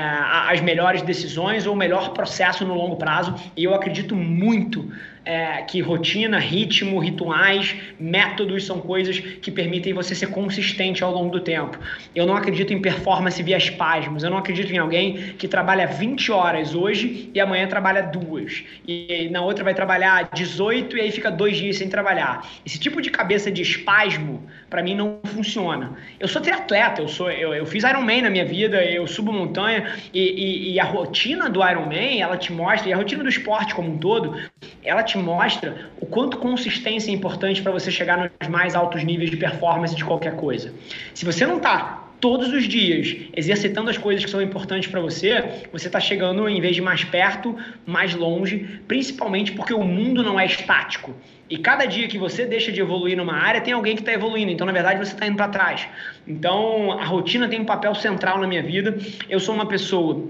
as 0.49 0.61
melhores 0.61 1.01
decisões 1.01 1.67
ou 1.67 1.73
o 1.73 1.75
melhor 1.75 2.13
processo 2.13 2.65
no 2.65 2.73
longo 2.73 2.95
prazo. 2.95 3.35
E 3.55 3.63
eu 3.63 3.75
acredito 3.75 4.15
muito 4.15 4.89
é, 5.25 5.61
que 5.61 5.79
rotina, 5.81 6.37
ritmo, 6.37 6.99
rituais, 6.99 7.75
métodos 7.99 8.65
são 8.65 8.79
coisas 8.79 9.19
que 9.19 9.51
permitem 9.51 9.93
você 9.93 10.13
ser 10.13 10.27
consistente 10.27 11.03
ao 11.03 11.11
longo 11.11 11.29
do 11.29 11.39
tempo. 11.39 11.77
Eu 12.15 12.25
não 12.25 12.35
acredito 12.35 12.73
em 12.73 12.81
performance 12.81 13.41
via 13.41 13.57
espasmos. 13.57 14.23
Eu 14.23 14.29
não 14.29 14.37
acredito 14.37 14.71
em 14.71 14.77
alguém 14.77 15.33
que 15.37 15.47
trabalha 15.47 15.87
20 15.87 16.31
horas 16.31 16.75
hoje 16.75 17.29
e 17.33 17.39
amanhã 17.39 17.67
trabalha 17.67 18.01
duas. 18.01 18.63
E 18.87 19.29
na 19.31 19.41
outra 19.41 19.63
vai 19.63 19.73
trabalhar 19.73 20.29
18 20.33 20.97
e 20.97 21.01
aí 21.01 21.11
fica 21.11 21.31
dois 21.31 21.57
dias 21.57 21.77
sem 21.77 21.87
trabalhar. 21.89 22.47
Esse 22.65 22.79
tipo 22.79 23.01
de 23.01 23.09
cabeça 23.09 23.51
de 23.51 23.61
espasmo, 23.61 24.43
para 24.69 24.83
mim, 24.83 24.95
não 24.95 25.19
funciona. 25.25 25.93
Eu 26.19 26.27
sou 26.27 26.41
triatleta, 26.41 27.01
eu, 27.01 27.07
sou, 27.07 27.31
eu, 27.31 27.53
eu 27.53 27.65
fiz 27.65 27.83
Ironman 27.83 28.23
na 28.23 28.29
minha 28.29 28.45
vida, 28.45 28.83
eu 28.83 29.07
subo 29.07 29.31
montanha 29.31 29.95
e, 30.13 30.19
e, 30.19 30.73
e 30.73 30.79
a 30.79 30.83
rotina 30.83 31.49
do 31.49 31.67
Ironman, 31.67 32.21
ela 32.21 32.37
te 32.37 32.51
mostra, 32.51 32.89
e 32.89 32.93
a 32.93 32.97
rotina 32.97 33.23
do 33.23 33.29
esporte 33.29 33.73
como 33.73 33.93
um 33.93 33.97
todo, 33.97 34.37
ela 34.83 35.03
te 35.03 35.12
mostra 35.17 35.89
o 35.99 36.05
quanto 36.05 36.37
consistência 36.37 37.11
é 37.11 37.13
importante 37.13 37.61
para 37.61 37.71
você 37.71 37.91
chegar 37.91 38.17
nos 38.17 38.49
mais 38.49 38.75
altos 38.75 39.03
níveis 39.03 39.29
de 39.29 39.37
performance 39.37 39.95
de 39.95 40.03
qualquer 40.03 40.35
coisa. 40.35 40.73
Se 41.13 41.25
você 41.25 41.45
não 41.45 41.57
está 41.57 42.03
todos 42.23 42.53
os 42.53 42.69
dias, 42.69 43.17
exercitando 43.35 43.89
as 43.89 43.97
coisas 43.97 44.23
que 44.23 44.31
são 44.31 44.41
importantes 44.41 44.89
para 44.89 45.01
você, 45.01 45.43
você 45.73 45.87
está 45.87 45.99
chegando, 45.99 46.47
em 46.47 46.61
vez 46.61 46.73
de 46.73 46.81
mais 46.81 47.03
perto, 47.03 47.53
mais 47.85 48.15
longe, 48.15 48.79
principalmente 48.87 49.51
porque 49.51 49.73
o 49.73 49.83
mundo 49.83 50.23
não 50.23 50.39
é 50.39 50.45
estático. 50.45 51.13
E 51.49 51.57
cada 51.57 51.85
dia 51.85 52.07
que 52.07 52.17
você 52.17 52.45
deixa 52.45 52.71
de 52.71 52.79
evoluir 52.79 53.17
numa 53.17 53.33
área, 53.33 53.59
tem 53.59 53.73
alguém 53.73 53.93
que 53.93 54.01
está 54.01 54.13
evoluindo. 54.13 54.49
Então, 54.53 54.65
na 54.65 54.71
verdade, 54.71 54.99
você 54.99 55.13
está 55.13 55.27
indo 55.27 55.35
para 55.35 55.49
trás. 55.49 55.85
Então, 56.25 56.93
a 56.93 57.03
rotina 57.03 57.49
tem 57.49 57.59
um 57.59 57.65
papel 57.65 57.93
central 57.93 58.39
na 58.39 58.47
minha 58.47 58.63
vida. 58.63 58.97
Eu 59.29 59.41
sou 59.41 59.53
uma 59.53 59.65
pessoa, 59.65 60.25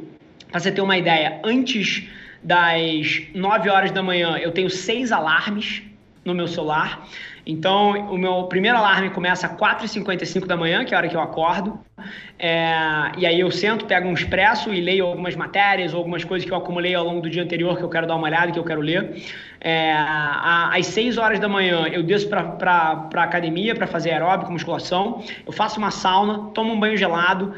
para 0.49 0.59
você 0.59 0.71
ter 0.71 0.81
uma 0.81 0.97
ideia, 0.97 1.39
antes 1.43 2.09
das 2.43 3.23
9 3.33 3.69
horas 3.69 3.91
da 3.91 4.03
manhã, 4.03 4.37
eu 4.37 4.51
tenho 4.51 4.69
seis 4.69 5.11
alarmes 5.11 5.83
no 6.25 6.33
meu 6.33 6.47
celular. 6.47 7.07
Então, 7.45 7.91
o 8.09 8.17
meu 8.17 8.43
primeiro 8.43 8.77
alarme 8.77 9.09
começa 9.09 9.47
às 9.47 9.53
4h55 9.53 10.45
da 10.45 10.55
manhã, 10.55 10.85
que 10.85 10.93
é 10.93 10.95
a 10.95 10.99
hora 10.99 11.09
que 11.09 11.15
eu 11.15 11.19
acordo. 11.19 11.77
É, 12.39 13.11
e 13.17 13.25
aí 13.25 13.39
eu 13.39 13.51
sento, 13.51 13.85
pego 13.85 14.07
um 14.07 14.13
expresso 14.13 14.73
e 14.73 14.79
leio 14.79 15.05
algumas 15.05 15.35
matérias 15.35 15.93
ou 15.93 15.99
algumas 15.99 16.23
coisas 16.23 16.47
que 16.47 16.53
eu 16.53 16.57
acumulei 16.57 16.95
ao 16.95 17.03
longo 17.03 17.21
do 17.21 17.29
dia 17.29 17.43
anterior 17.43 17.77
que 17.77 17.83
eu 17.83 17.89
quero 17.89 18.07
dar 18.07 18.15
uma 18.15 18.27
olhada, 18.27 18.51
que 18.51 18.59
eu 18.59 18.63
quero 18.63 18.79
ler. 18.79 19.21
É, 19.59 19.93
às 19.93 20.85
6 20.87 21.17
horas 21.17 21.39
da 21.39 21.49
manhã 21.49 21.85
eu 21.87 22.01
desço 22.01 22.29
para 22.29 23.09
a 23.13 23.23
academia 23.23 23.75
para 23.75 23.87
fazer 23.87 24.11
aeróbico, 24.11 24.51
musculação. 24.51 25.21
Eu 25.45 25.51
faço 25.51 25.77
uma 25.79 25.91
sauna, 25.91 26.49
tomo 26.53 26.73
um 26.73 26.79
banho 26.79 26.95
gelado. 26.95 27.53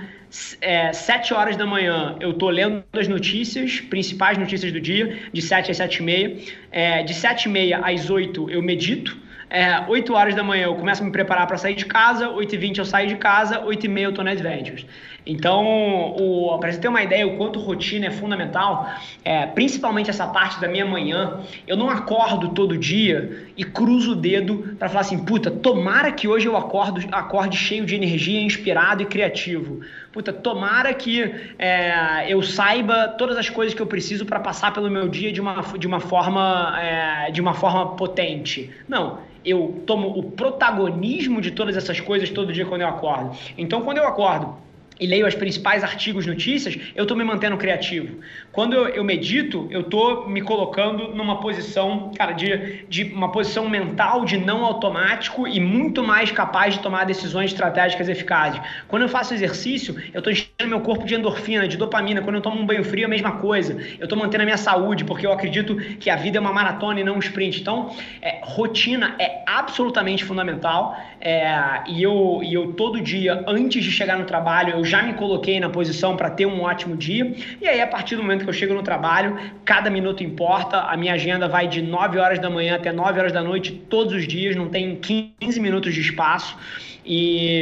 É, 0.62 0.92
7 0.92 1.34
horas 1.34 1.56
da 1.56 1.66
manhã 1.66 2.16
eu 2.20 2.34
tô 2.34 2.50
lendo 2.50 2.84
as 2.94 3.08
notícias, 3.08 3.80
principais 3.80 4.38
notícias 4.38 4.72
do 4.72 4.82
dia, 4.82 5.20
de 5.32 5.42
7 5.42 5.72
às 5.72 5.78
7 5.78 5.98
e 5.98 6.04
meia. 6.04 6.38
É, 6.72 7.04
de 7.04 7.14
7 7.14 7.46
e 7.46 7.50
meia 7.50 7.80
às 7.80 8.10
8 8.10 8.50
eu 8.50 8.62
medito. 8.62 9.18
É, 9.50 9.86
8 9.88 10.14
horas 10.14 10.36
da 10.36 10.44
manhã 10.44 10.66
eu 10.66 10.76
começo 10.76 11.04
a 11.04 11.06
me 11.06 11.12
preparar 11.12 11.48
para 11.48 11.58
sair 11.58 11.76
de 11.76 11.86
casa, 11.86 12.30
8 12.30 12.56
e 12.56 12.58
20 12.58 12.78
eu 12.80 12.86
saio 12.86 13.08
de 13.08 13.16
casa, 13.16 13.62
8 13.62 13.86
e 13.86 13.90
meia 13.90 14.06
eu 14.06 14.14
tô 14.14 14.24
na 14.24 14.32
Adventures. 14.32 14.86
Então, 15.26 16.16
para 16.60 16.72
você 16.72 16.80
ter 16.80 16.88
uma 16.88 17.02
ideia 17.02 17.26
o 17.26 17.36
quanto 17.36 17.60
rotina 17.60 18.08
é 18.08 18.12
fundamental, 18.12 18.88
é, 19.24 19.46
principalmente 19.48 20.10
essa 20.10 20.28
parte 20.28 20.62
da 20.62 20.68
minha 20.68 20.86
manhã, 20.86 21.40
eu 21.68 21.76
não 21.76 21.90
acordo 21.90 22.50
todo 22.50 22.78
dia 22.78 23.48
e 23.58 23.64
cruzo 23.64 24.12
o 24.12 24.16
dedo 24.16 24.76
para 24.78 24.88
falar 24.88 25.02
assim, 25.02 25.18
puta, 25.26 25.50
tomara 25.50 26.12
que 26.12 26.28
hoje 26.28 26.48
eu 26.48 26.56
acordo, 26.56 27.02
acorde 27.12 27.58
cheio 27.58 27.86
de 27.86 27.96
energia, 27.96 28.40
inspirado 28.40 29.02
e 29.02 29.06
criativo. 29.06 29.82
Puta, 30.12 30.32
tomara 30.32 30.94
que 30.94 31.24
é, 31.58 32.26
eu 32.30 32.42
saiba 32.42 33.10
todas 33.18 33.38
as 33.38 33.50
coisas 33.50 33.74
que 33.74 33.82
eu 33.82 33.88
preciso 33.88 34.26
para 34.26 34.40
passar 34.40 34.72
pelo 34.74 34.90
meu 34.90 35.10
dia 35.10 35.32
de 35.32 35.42
uma, 35.42 35.62
de 35.78 35.88
uma 35.88 36.00
forma 36.00 36.74
é, 36.80 37.32
de 37.32 37.42
uma 37.42 37.54
forma 37.54 37.96
potente. 37.96 38.72
Não, 38.88 39.20
eu 39.44 39.84
tomo 39.86 40.08
o 40.08 40.24
protagonismo 40.32 41.42
de 41.42 41.52
todas 41.52 41.76
essas 41.76 42.00
coisas 42.00 42.30
todo 42.30 42.54
dia 42.54 42.66
quando 42.66 42.82
eu 42.82 42.88
acordo. 42.88 43.36
Então, 43.58 43.82
quando 43.82 43.98
eu 43.98 44.08
acordo 44.08 44.65
e 45.00 45.06
leio 45.06 45.28
os 45.28 45.36
principais 45.36 45.84
artigos, 45.84 46.26
notícias, 46.26 46.78
eu 46.96 47.04
estou 47.04 47.18
me 47.18 47.24
mantendo 47.24 47.58
criativo. 47.58 48.20
Quando 48.52 48.74
eu, 48.74 48.88
eu 48.88 49.04
medito, 49.04 49.68
eu 49.70 49.82
estou 49.82 50.30
me 50.30 50.42
colocando 50.42 51.10
numa 51.10 51.40
posição, 51.40 52.12
cara, 52.18 52.32
de, 52.32 52.86
de 52.88 53.04
uma 53.14 53.32
posição 53.32 53.68
mental 53.68 54.24
de 54.24 54.38
não 54.38 54.64
automático 54.64 55.48
e 55.48 55.60
muito 55.60 56.04
mais 56.04 56.32
capaz 56.32 56.76
de 56.76 56.80
tomar 56.80 57.06
decisões 57.06 57.52
estratégicas 57.52 58.08
eficazes. 58.08 58.62
Quando 58.88 59.02
eu 59.02 59.10
faço 59.10 59.34
exercício, 59.34 59.96
eu 60.14 60.20
estou 60.20 60.32
enchendo 60.32 60.70
meu 60.70 60.80
corpo 60.80 61.06
de 61.06 61.16
endorfina, 61.16 61.68
de 61.68 61.76
dopamina. 61.76 62.22
Quando 62.22 62.38
eu 62.38 62.42
tomo 62.42 62.62
um 62.62 62.66
banho 62.66 62.84
frio, 62.84 63.06
a 63.06 63.10
mesma 63.10 63.34
coisa. 63.34 63.78
Eu 64.00 64.06
estou 64.06 64.18
mantendo 64.18 64.44
a 64.44 64.46
minha 64.46 64.58
saúde, 64.58 65.04
porque 65.04 65.26
eu 65.26 65.34
acredito 65.34 65.76
que 66.00 66.10
a 66.10 66.16
vida 66.16 66.38
é 66.38 66.42
uma 66.42 66.54
maratona 66.54 67.02
e 67.02 67.04
não 67.04 67.16
um 67.16 67.20
sprint. 67.20 67.60
Então, 67.60 67.94
é, 68.22 68.40
rotina 68.44 69.16
é 69.20 69.44
absolutamente 69.46 70.24
fundamental. 70.24 70.98
É, 71.20 71.84
e, 71.88 72.02
eu, 72.02 72.40
e 72.44 72.54
eu 72.54 72.74
todo 72.74 73.02
dia, 73.02 73.44
antes 73.48 73.84
de 73.84 73.92
chegar 73.92 74.18
no 74.18 74.26
trabalho, 74.26 74.76
eu 74.76 74.85
já 74.86 75.04
me 75.04 75.14
coloquei 75.14 75.60
na 75.60 75.70
posição 75.70 76.16
para 76.16 76.30
ter 76.30 76.46
um 76.46 76.62
ótimo 76.62 76.96
dia. 76.96 77.34
E 77.62 77.68
aí, 77.68 77.82
a 77.82 77.88
partir 77.88 78.16
do 78.16 78.22
momento 78.22 78.44
que 78.44 78.50
eu 78.50 78.54
chego 78.54 78.74
no 78.74 78.84
trabalho, 78.84 79.38
cada 79.66 79.90
minuto 79.90 80.24
importa. 80.24 80.82
A 80.82 80.96
minha 80.96 81.14
agenda 81.14 81.48
vai 81.48 81.68
de 81.68 81.82
9 81.82 82.20
horas 82.20 82.40
da 82.40 82.50
manhã 82.50 82.76
até 82.76 82.92
9 82.92 83.20
horas 83.20 83.32
da 83.32 83.42
noite 83.42 83.74
todos 83.90 84.14
os 84.14 84.28
dias, 84.28 84.56
não 84.56 84.70
tem 84.70 84.96
15 84.96 85.60
minutos 85.60 85.94
de 85.94 86.02
espaço. 86.02 86.58
E, 87.06 87.62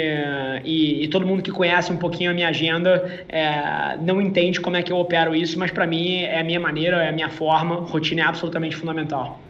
e, 0.63 1.03
e, 1.03 1.07
todo 1.09 1.25
mundo 1.25 1.43
que 1.43 1.51
conhece 1.51 1.91
um 1.91 1.97
pouquinho 1.97 2.31
a 2.31 2.33
minha 2.33 2.47
agenda 2.47 3.25
é, 3.27 3.97
não 3.97 4.21
entende 4.21 4.62
como 4.62 4.77
é 4.77 4.83
que 4.83 4.91
eu 4.91 4.97
opero 4.97 5.36
isso, 5.36 5.59
mas 5.59 5.69
para 5.69 5.86
mim 5.86 6.21
é 6.21 6.39
a 6.39 6.43
minha 6.45 6.62
maneira, 6.62 7.03
é 7.03 7.09
a 7.09 7.12
minha 7.12 7.29
forma, 7.29 7.75
rotina 7.75 8.21
é 8.21 8.25
absolutamente 8.25 8.75
fundamental. 8.75 9.41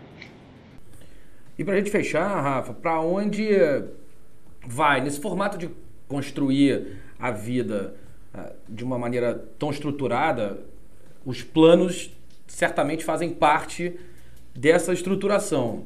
E 1.60 1.64
para 1.64 1.76
a 1.76 1.78
gente 1.78 1.92
fechar, 1.92 2.28
Rafa, 2.42 2.74
para 2.74 3.00
onde 3.02 3.48
vai 4.66 5.02
nesse 5.02 5.22
formato 5.22 5.60
de 5.60 5.70
construir 6.08 6.98
a 7.24 7.32
vida 7.32 7.94
uh, 8.36 8.52
de 8.68 8.84
uma 8.84 9.00
maneira 9.00 9.34
tão 9.58 9.72
estruturada, 9.72 10.60
os 11.26 11.42
planos 11.42 12.12
certamente 12.46 13.06
fazem 13.06 13.30
parte 13.30 13.98
dessa 14.54 14.92
estruturação. 14.92 15.86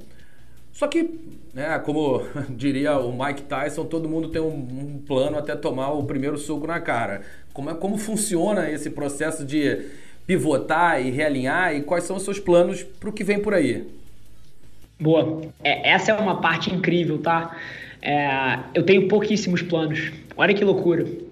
Só 0.74 0.88
que, 0.88 1.08
né, 1.54 1.78
como 1.78 2.24
diria 2.50 2.98
o 2.98 3.16
Mike 3.16 3.44
Tyson, 3.44 3.86
todo 3.86 4.10
mundo 4.10 4.30
tem 4.30 4.42
um, 4.42 4.48
um, 4.48 5.04
plano 5.06 5.38
até 5.38 5.56
tomar 5.56 5.92
o 5.92 6.06
primeiro 6.06 6.40
soco 6.40 6.66
na 6.66 6.80
cara. 6.80 7.22
Como, 7.54 7.70
é, 7.70 7.76
como 7.76 8.00
funciona 8.00 8.72
esse 8.72 8.90
processo 8.90 9.46
de 9.46 9.86
pivotar 10.26 11.06
e 11.06 11.12
realinhar 11.12 11.76
e 11.76 11.84
quais 11.84 12.04
são 12.04 12.16
os 12.16 12.24
seus 12.24 12.40
planos 12.40 12.82
para 12.82 13.10
o 13.10 13.14
que 13.14 13.24
vem 13.24 13.40
por 13.40 13.54
aí? 13.54 13.88
Boa. 15.00 15.42
É, 15.64 15.92
essa 15.92 16.12
é 16.12 16.16
uma 16.16 16.42
parte 16.42 16.74
incrível, 16.74 17.20
tá? 17.20 17.56
É, 18.02 18.58
eu 18.74 18.84
tenho 18.84 19.08
pouquíssimos 19.08 19.62
planos. 19.62 20.12
Olha 20.36 20.54
que 20.56 20.66
loucura. 20.66 21.27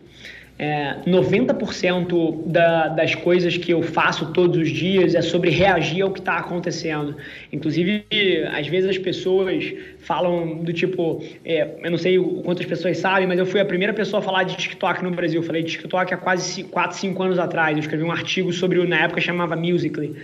É, 0.57 0.95
90% 1.05 2.43
da, 2.45 2.87
das 2.87 3.13
coisas 3.13 3.57
que 3.57 3.71
eu 3.71 3.81
faço 3.83 4.31
todos 4.31 4.57
os 4.57 4.69
dias 4.69 5.13
é 5.13 5.21
sobre 5.21 5.49
reagir 5.49 6.01
ao 6.01 6.11
que 6.11 6.19
está 6.19 6.37
acontecendo. 6.37 7.17
Inclusive, 7.51 8.05
às 8.53 8.65
vezes 8.67 8.89
as 8.89 8.97
pessoas 8.97 9.73
falam 9.99 10.63
do 10.63 10.71
tipo, 10.71 11.21
é, 11.43 11.75
eu 11.83 11.91
não 11.91 11.97
sei 11.97 12.17
quantas 12.43 12.65
pessoas 12.65 12.97
sabem, 12.97 13.27
mas 13.27 13.37
eu 13.37 13.45
fui 13.45 13.59
a 13.59 13.65
primeira 13.65 13.93
pessoa 13.93 14.21
a 14.21 14.23
falar 14.23 14.43
de 14.43 14.55
TikTok 14.55 15.03
no 15.03 15.11
Brasil. 15.11 15.41
Eu 15.41 15.45
falei 15.45 15.61
de 15.61 15.71
TikTok 15.71 16.13
há 16.13 16.17
quase 16.17 16.63
4, 16.63 16.97
5 16.97 17.23
anos 17.23 17.37
atrás. 17.37 17.75
Eu 17.75 17.81
escrevi 17.81 18.03
um 18.03 18.11
artigo 18.11 18.53
sobre, 18.53 18.81
na 18.87 19.03
época 19.03 19.19
chamava 19.19 19.57
Musical.ly. 19.57 20.15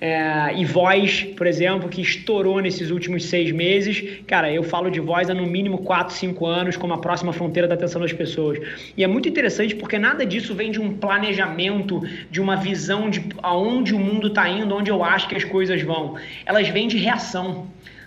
É, 0.00 0.54
e 0.56 0.64
voz, 0.64 1.24
por 1.36 1.44
exemplo, 1.44 1.88
que 1.88 2.00
estourou 2.00 2.60
nesses 2.60 2.90
últimos 2.90 3.24
seis 3.24 3.50
meses. 3.50 4.20
Cara, 4.26 4.52
eu 4.52 4.62
falo 4.62 4.90
de 4.90 5.00
voz 5.00 5.28
há 5.28 5.34
no 5.34 5.44
mínimo 5.44 5.78
4, 5.78 6.14
5 6.14 6.46
anos 6.46 6.76
como 6.76 6.94
a 6.94 6.98
próxima 6.98 7.32
fronteira 7.32 7.66
da 7.66 7.74
atenção 7.74 8.00
das 8.00 8.12
pessoas. 8.12 8.60
E 8.96 9.02
é 9.02 9.08
muito 9.08 9.28
interessante 9.28 9.74
porque 9.74 9.98
nada 9.98 10.24
disso 10.24 10.54
vem 10.54 10.70
de 10.70 10.80
um 10.80 10.96
planejamento, 10.96 12.00
de 12.30 12.40
uma 12.40 12.54
visão 12.54 13.10
de 13.10 13.24
aonde 13.42 13.92
o 13.92 13.98
mundo 13.98 14.28
está 14.28 14.48
indo, 14.48 14.72
onde 14.72 14.90
eu 14.90 15.02
acho 15.02 15.28
que 15.28 15.34
as 15.34 15.42
coisas 15.42 15.82
vão. 15.82 16.14
Elas 16.46 16.68
vêm 16.68 16.86
de 16.86 16.96
reação. 16.96 17.66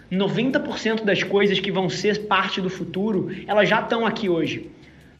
90% 0.09 1.03
das 1.03 1.23
coisas 1.23 1.59
que 1.59 1.71
vão 1.71 1.89
ser 1.89 2.25
parte 2.25 2.59
do 2.59 2.69
futuro, 2.69 3.29
elas 3.47 3.67
já 3.67 3.79
estão 3.79 4.05
aqui 4.05 4.27
hoje. 4.27 4.69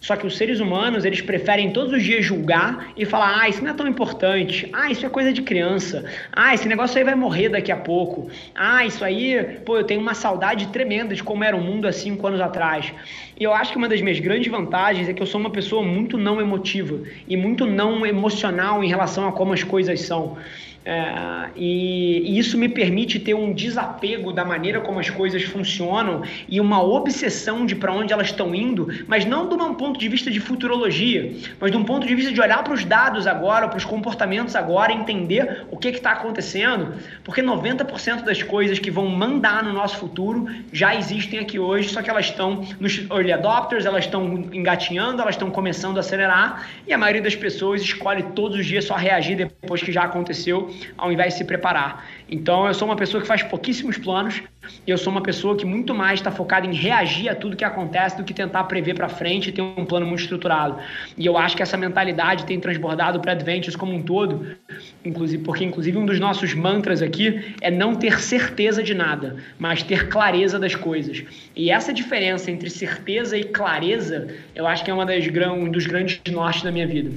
Só 0.01 0.15
que 0.15 0.25
os 0.25 0.35
seres 0.35 0.59
humanos, 0.59 1.05
eles 1.05 1.21
preferem 1.21 1.71
todos 1.71 1.93
os 1.93 2.03
dias 2.03 2.25
julgar 2.25 2.91
e 2.97 3.05
falar: 3.05 3.39
ah, 3.39 3.47
isso 3.47 3.63
não 3.63 3.69
é 3.69 3.73
tão 3.73 3.87
importante, 3.87 4.67
ah, 4.73 4.89
isso 4.89 5.05
é 5.05 5.09
coisa 5.09 5.31
de 5.31 5.43
criança, 5.43 6.03
ah, 6.33 6.55
esse 6.55 6.67
negócio 6.67 6.97
aí 6.97 7.03
vai 7.03 7.13
morrer 7.13 7.49
daqui 7.49 7.71
a 7.71 7.77
pouco, 7.77 8.27
ah, 8.55 8.83
isso 8.83 9.05
aí, 9.05 9.59
pô, 9.63 9.77
eu 9.77 9.83
tenho 9.83 10.01
uma 10.01 10.15
saudade 10.15 10.67
tremenda 10.69 11.13
de 11.13 11.23
como 11.23 11.43
era 11.43 11.55
o 11.55 11.61
mundo 11.61 11.87
há 11.87 11.91
cinco 11.91 12.25
anos 12.25 12.41
atrás. 12.41 12.91
E 13.39 13.43
eu 13.43 13.53
acho 13.53 13.71
que 13.73 13.77
uma 13.77 13.87
das 13.87 14.01
minhas 14.01 14.19
grandes 14.19 14.51
vantagens 14.51 15.07
é 15.07 15.13
que 15.13 15.21
eu 15.21 15.27
sou 15.27 15.39
uma 15.39 15.51
pessoa 15.51 15.83
muito 15.83 16.17
não 16.17 16.41
emotiva 16.41 16.99
e 17.27 17.37
muito 17.37 17.67
não 17.67 18.03
emocional 18.03 18.83
em 18.83 18.87
relação 18.87 19.27
a 19.27 19.31
como 19.31 19.53
as 19.53 19.63
coisas 19.63 20.01
são. 20.01 20.35
É, 20.83 21.49
e, 21.55 22.23
e, 22.25 22.39
isso 22.39 22.57
me 22.57 22.67
permite 22.67 23.19
ter 23.19 23.35
um 23.35 23.53
desapego 23.53 24.33
da 24.33 24.43
maneira 24.43 24.81
como 24.81 24.99
as 24.99 25.11
coisas 25.11 25.43
funcionam 25.43 26.23
e 26.49 26.59
uma 26.59 26.81
obsessão 26.81 27.67
de 27.67 27.75
para 27.75 27.93
onde 27.93 28.11
elas 28.11 28.27
estão 28.27 28.55
indo, 28.55 28.87
mas 29.07 29.23
não 29.23 29.47
de 29.47 29.53
um 29.53 29.75
ponto 29.75 29.99
de 29.99 30.09
vista 30.09 30.31
de 30.31 30.39
futurologia, 30.39 31.33
mas 31.59 31.69
de 31.69 31.77
um 31.77 31.83
ponto 31.83 32.07
de 32.07 32.15
vista 32.15 32.31
de 32.31 32.41
olhar 32.41 32.63
para 32.63 32.73
os 32.73 32.83
dados 32.83 33.27
agora, 33.27 33.67
para 33.67 33.77
os 33.77 33.85
comportamentos 33.85 34.55
agora, 34.55 34.91
entender 34.91 35.65
o 35.69 35.77
que 35.77 35.89
está 35.89 36.13
acontecendo, 36.13 36.93
porque 37.23 37.43
90% 37.43 38.23
das 38.23 38.41
coisas 38.41 38.79
que 38.79 38.89
vão 38.89 39.07
mandar 39.07 39.63
no 39.63 39.73
nosso 39.73 39.97
futuro 39.97 40.47
já 40.73 40.95
existem 40.95 41.39
aqui 41.39 41.59
hoje, 41.59 41.89
só 41.89 42.01
que 42.01 42.09
elas 42.09 42.25
estão 42.25 42.65
nos 42.79 42.97
early 43.11 43.31
adopters, 43.31 43.85
elas 43.85 44.05
estão 44.05 44.25
engatinhando, 44.51 45.21
elas 45.21 45.35
estão 45.35 45.51
começando 45.51 45.97
a 45.97 45.99
acelerar 45.99 46.67
e 46.87 46.93
a 46.93 46.97
maioria 46.97 47.21
das 47.21 47.35
pessoas 47.35 47.81
escolhe 47.81 48.23
todos 48.35 48.57
os 48.57 48.65
dias 48.65 48.85
só 48.85 48.95
reagir 48.95 49.35
depois 49.35 49.83
que 49.83 49.91
já 49.91 50.03
aconteceu 50.03 50.70
ao 50.97 51.11
invés 51.11 51.33
de 51.33 51.39
se 51.39 51.45
preparar. 51.45 52.05
Então 52.29 52.65
eu 52.67 52.73
sou 52.73 52.87
uma 52.87 52.95
pessoa 52.95 53.21
que 53.21 53.27
faz 53.27 53.43
pouquíssimos 53.43 53.97
planos 53.97 54.41
e 54.85 54.91
eu 54.91 54.97
sou 54.97 55.11
uma 55.11 55.21
pessoa 55.21 55.55
que 55.55 55.65
muito 55.65 55.93
mais 55.93 56.19
está 56.19 56.31
focada 56.31 56.65
em 56.65 56.73
reagir 56.73 57.27
a 57.29 57.35
tudo 57.35 57.57
que 57.57 57.63
acontece 57.63 58.15
do 58.15 58.23
que 58.23 58.33
tentar 58.33 58.63
prever 58.65 58.93
para 58.93 59.09
frente 59.09 59.49
e 59.49 59.51
ter 59.51 59.61
um 59.61 59.85
plano 59.85 60.05
muito 60.05 60.21
estruturado. 60.21 60.77
E 61.17 61.25
eu 61.25 61.37
acho 61.37 61.55
que 61.55 61.63
essa 61.63 61.75
mentalidade 61.75 62.45
tem 62.45 62.59
transbordado 62.59 63.19
para 63.19 63.31
Adventures 63.31 63.75
como 63.75 63.93
um 63.93 64.01
todo, 64.01 64.55
inclusive 65.03 65.43
porque 65.43 65.63
inclusive 65.63 65.97
um 65.97 66.05
dos 66.05 66.19
nossos 66.19 66.53
mantras 66.53 67.01
aqui 67.01 67.55
é 67.59 67.71
não 67.71 67.95
ter 67.95 68.21
certeza 68.21 68.83
de 68.83 68.93
nada, 68.93 69.37
mas 69.57 69.83
ter 69.83 70.07
clareza 70.07 70.59
das 70.59 70.75
coisas. 70.75 71.23
E 71.55 71.71
essa 71.71 71.91
diferença 71.91 72.51
entre 72.51 72.69
certeza 72.69 73.37
e 73.37 73.43
clareza, 73.43 74.27
eu 74.55 74.67
acho 74.67 74.83
que 74.83 74.91
é 74.91 74.93
uma 74.93 75.05
das 75.05 75.25
um 75.51 75.69
dos 75.69 75.87
grandes 75.87 76.21
nortes 76.31 76.61
da 76.61 76.71
minha 76.71 76.87
vida. 76.87 77.11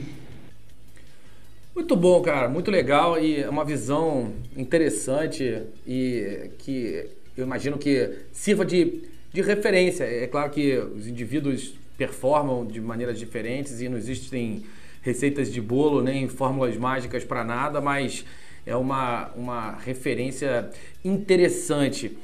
Muito 1.75 1.97
bom, 1.97 2.23
cara, 2.23 2.49
muito 2.49 2.71
legal 2.71 3.19
e 3.19 3.43
é 3.43 3.49
uma 3.49 3.65
visão 3.65 4.33
interessante 4.57 5.61
e 5.85 6.51
que 6.59 7.05
eu 7.37 7.45
imagino 7.45 7.77
que 7.77 8.11
sirva 8.33 8.65
de, 8.65 9.03
de 9.33 9.43
referência. 9.43 10.05
É 10.05 10.29
claro 10.29 10.51
que 10.51 10.77
os 10.79 11.09
indivíduos 11.09 11.75
performam 11.99 12.65
de 12.65 12.81
maneiras 12.81 13.19
diferentes 13.19 13.81
e 13.81 13.89
não 13.89 13.99
existem 13.99 14.65
receitas 15.03 15.53
de 15.53 15.61
bolo 15.61 16.01
nem 16.01 16.29
fórmulas 16.29 16.77
mágicas 16.77 17.25
para 17.25 17.43
nada, 17.43 17.81
mas 17.81 18.25
é 18.65 18.77
uma, 18.77 19.31
uma 19.37 19.73
referência 19.85 20.71
interessante. 21.05 22.17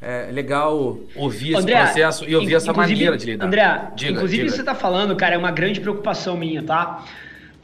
É 0.00 0.30
legal 0.30 0.98
ouvir 1.14 1.54
André, 1.54 1.72
esse 1.72 1.82
processo 1.82 2.28
e 2.28 2.34
ouvir 2.34 2.54
essa 2.54 2.72
maneira 2.72 3.16
de 3.16 3.26
lidar. 3.26 3.46
André, 3.46 3.92
diga, 3.94 4.12
inclusive 4.12 4.42
diga. 4.44 4.54
você 4.54 4.60
está 4.60 4.74
falando, 4.74 5.14
cara, 5.16 5.34
é 5.34 5.38
uma 5.38 5.50
grande 5.50 5.80
preocupação 5.80 6.36
minha, 6.36 6.62
tá? 6.62 7.04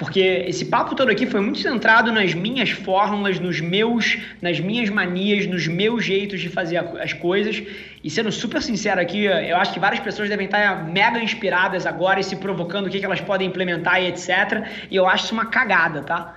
Porque 0.03 0.19
esse 0.49 0.65
papo 0.65 0.97
todo 0.97 1.11
aqui 1.11 1.27
foi 1.27 1.41
muito 1.41 1.61
centrado 1.61 2.11
nas 2.11 2.35
minhas 2.35 2.71
fórmulas, 2.71 3.39
nos 3.39 3.61
meus, 3.61 4.19
nas 4.41 4.59
minhas 4.59 4.91
manias, 4.91 5.47
nos 5.47 5.69
meus 5.69 6.05
jeitos 6.05 6.41
de 6.41 6.49
fazer 6.49 6.77
as 7.01 7.13
coisas. 7.13 7.63
E 8.03 8.11
sendo 8.11 8.33
super 8.33 8.61
sincero 8.61 9.01
aqui, 9.01 9.27
eu 9.27 9.57
acho 9.57 9.73
que 9.73 9.79
várias 9.79 10.01
pessoas 10.01 10.29
devem 10.29 10.47
estar 10.47 10.89
mega 10.89 11.23
inspiradas 11.23 11.87
agora 11.87 12.19
e 12.19 12.25
se 12.25 12.35
provocando 12.35 12.87
o 12.87 12.91
que, 12.91 13.05
elas 13.05 13.21
podem 13.21 13.47
implementar 13.47 14.03
e 14.03 14.09
etc. 14.09 14.67
E 14.91 14.97
eu 14.97 15.07
acho 15.07 15.27
isso 15.27 15.35
uma 15.35 15.47
cagada, 15.47 16.03
tá? 16.03 16.35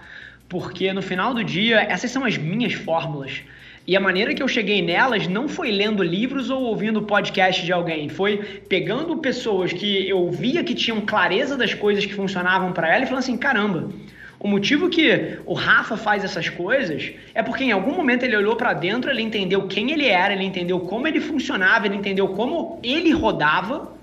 Porque 0.48 0.94
no 0.94 1.02
final 1.02 1.34
do 1.34 1.44
dia, 1.44 1.82
essas 1.90 2.12
são 2.12 2.24
as 2.24 2.38
minhas 2.38 2.74
fórmulas. 2.74 3.42
E 3.88 3.96
a 3.96 4.00
maneira 4.00 4.34
que 4.34 4.42
eu 4.42 4.48
cheguei 4.48 4.82
nelas 4.82 5.28
não 5.28 5.48
foi 5.48 5.70
lendo 5.72 6.02
livros 6.02 6.50
ou 6.50 6.64
ouvindo 6.64 7.04
podcast 7.04 7.64
de 7.64 7.72
alguém, 7.72 8.10
foi 8.10 8.38
pegando 8.68 9.18
pessoas 9.18 9.72
que 9.72 10.10
eu 10.10 10.32
via 10.32 10.64
que 10.64 10.74
tinham 10.74 11.02
clareza 11.02 11.56
das 11.56 11.74
coisas 11.74 12.04
que 12.04 12.14
funcionavam 12.14 12.74
para 12.74 12.92
ela 12.92 13.04
e 13.04 13.06
falando 13.06 13.20
assim: 13.20 13.38
caramba, 13.38 13.90
o 14.40 14.48
motivo 14.48 14.90
que 14.90 15.38
o 15.46 15.54
Rafa 15.54 15.96
faz 15.96 16.24
essas 16.24 16.50
coisas 16.50 17.12
é 17.34 17.44
porque 17.44 17.64
em 17.64 17.72
algum 17.72 17.96
momento 17.96 18.24
ele 18.24 18.36
olhou 18.36 18.56
para 18.56 18.74
dentro, 18.74 19.12
ele 19.12 19.22
entendeu 19.22 19.68
quem 19.68 19.92
ele 19.92 20.08
era, 20.08 20.34
ele 20.34 20.44
entendeu 20.44 20.80
como 20.80 21.08
ele 21.08 21.22
funcionava, 21.22 21.86
ele 21.86 21.96
entendeu 21.96 22.28
como 22.30 22.80
ele 22.84 23.12
rodava 23.12 23.94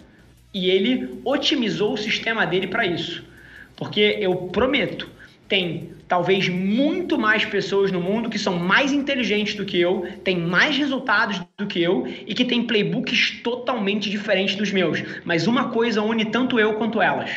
e 0.54 0.70
ele 0.70 1.20
otimizou 1.24 1.94
o 1.94 1.98
sistema 1.98 2.46
dele 2.46 2.68
para 2.68 2.86
isso. 2.86 3.24
Porque 3.76 4.18
eu 4.20 4.34
prometo, 4.48 5.08
tem 5.52 5.90
talvez 6.08 6.48
muito 6.48 7.18
mais 7.18 7.44
pessoas 7.44 7.92
no 7.92 8.00
mundo 8.00 8.30
que 8.30 8.38
são 8.38 8.58
mais 8.58 8.90
inteligentes 8.90 9.54
do 9.54 9.66
que 9.66 9.78
eu, 9.78 10.08
têm 10.24 10.38
mais 10.38 10.78
resultados 10.78 11.42
do 11.58 11.66
que 11.66 11.82
eu 11.82 12.06
e 12.26 12.34
que 12.34 12.42
têm 12.42 12.66
playbooks 12.66 13.42
totalmente 13.42 14.08
diferentes 14.08 14.54
dos 14.54 14.72
meus. 14.72 15.04
Mas 15.26 15.46
uma 15.46 15.68
coisa 15.68 16.00
une 16.00 16.24
tanto 16.24 16.58
eu 16.58 16.72
quanto 16.76 17.02
elas, 17.02 17.30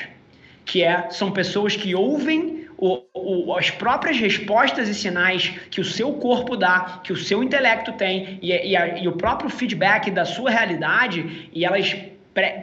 que 0.63 0.81
é 0.81 1.09
são 1.09 1.29
pessoas 1.29 1.75
que 1.75 1.93
ouvem 1.93 2.67
o, 2.77 3.01
o, 3.13 3.53
as 3.53 3.69
próprias 3.69 4.17
respostas 4.17 4.87
e 4.87 4.93
sinais 4.93 5.51
que 5.69 5.81
o 5.81 5.85
seu 5.85 6.13
corpo 6.13 6.55
dá, 6.55 7.01
que 7.03 7.11
o 7.11 7.17
seu 7.17 7.43
intelecto 7.43 7.91
tem 7.91 8.39
e, 8.41 8.69
e, 8.69 8.77
a, 8.77 8.97
e 8.97 9.09
o 9.09 9.17
próprio 9.17 9.49
feedback 9.49 10.09
da 10.09 10.23
sua 10.23 10.49
realidade 10.49 11.49
e 11.51 11.65
elas 11.65 11.93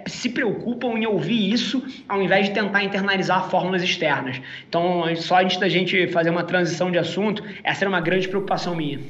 se 0.07 0.29
preocupam 0.29 0.99
em 0.99 1.07
ouvir 1.07 1.53
isso 1.53 1.83
ao 2.09 2.23
invés 2.23 2.49
de 2.49 2.55
tentar 2.55 2.85
internalizar 2.85 3.49
fórmulas 3.49 3.83
externas. 3.83 4.41
Então, 4.69 5.05
só 5.17 5.41
antes 5.41 5.57
da 5.57 5.69
gente 5.69 6.09
fazer 6.09 6.31
uma 6.31 6.45
transição 6.45 6.91
de 6.91 6.99
assunto, 6.99 7.43
essa 7.65 7.85
era 7.85 7.89
uma 7.89 8.01
grande 8.01 8.29
preocupação 8.29 8.77
minha. 8.77 9.01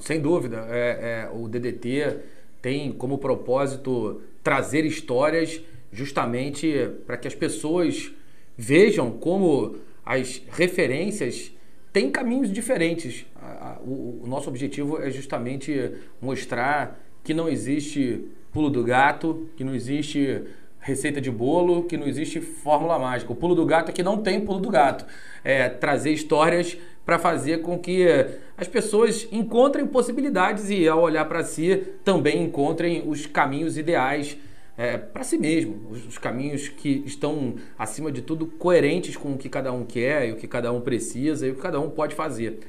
Sem 0.00 0.20
dúvida, 0.20 0.66
é, 0.68 1.28
é, 1.28 1.30
o 1.32 1.48
DDT 1.48 2.16
tem 2.60 2.90
como 2.90 3.18
propósito 3.18 4.20
trazer 4.42 4.84
histórias 4.84 5.60
justamente 5.92 6.90
para 7.06 7.16
que 7.16 7.28
as 7.28 7.34
pessoas 7.34 8.10
vejam 8.56 9.12
como 9.12 9.76
as 10.04 10.42
referências 10.50 11.52
têm 11.92 12.10
caminhos 12.10 12.52
diferentes. 12.52 13.24
O, 13.82 14.22
o 14.24 14.26
nosso 14.26 14.48
objetivo 14.48 15.00
é 15.00 15.10
justamente 15.10 15.92
mostrar 16.20 17.00
que 17.22 17.32
não 17.32 17.48
existe 17.48 18.24
pulo 18.56 18.70
do 18.70 18.82
gato, 18.82 19.50
que 19.54 19.62
não 19.62 19.74
existe 19.74 20.44
receita 20.80 21.20
de 21.20 21.30
bolo, 21.30 21.82
que 21.82 21.94
não 21.94 22.06
existe 22.06 22.40
fórmula 22.40 22.98
mágica. 22.98 23.30
O 23.30 23.36
pulo 23.36 23.54
do 23.54 23.66
gato 23.66 23.90
é 23.90 23.92
que 23.92 24.02
não 24.02 24.22
tem 24.22 24.40
pulo 24.40 24.58
do 24.58 24.70
gato. 24.70 25.04
É 25.44 25.68
trazer 25.68 26.12
histórias 26.12 26.74
para 27.04 27.18
fazer 27.18 27.58
com 27.60 27.78
que 27.78 28.06
as 28.56 28.66
pessoas 28.66 29.28
encontrem 29.30 29.86
possibilidades 29.86 30.70
e, 30.70 30.88
ao 30.88 31.02
olhar 31.02 31.26
para 31.26 31.44
si, 31.44 31.84
também 32.02 32.42
encontrem 32.42 33.06
os 33.06 33.26
caminhos 33.26 33.76
ideais 33.76 34.38
é, 34.78 34.96
para 34.96 35.22
si 35.22 35.36
mesmo, 35.36 35.88
os, 35.90 36.06
os, 36.06 36.16
caminhos 36.16 36.66
que 36.66 37.02
estão, 37.04 37.56
acima 37.78 38.10
de 38.10 38.22
tudo, 38.22 38.46
coerentes 38.46 39.18
com 39.18 39.34
o 39.34 39.36
que 39.36 39.50
cada 39.50 39.70
um 39.70 39.84
quer 39.84 40.28
e 40.28 40.32
o 40.32 40.36
que 40.36 40.48
cada 40.48 40.72
um 40.72 40.80
precisa 40.80 41.46
e 41.46 41.50
o 41.50 41.56
que 41.56 41.60
cada 41.60 41.78
um 41.78 41.90
pode 41.90 42.14
fazer. 42.14 42.60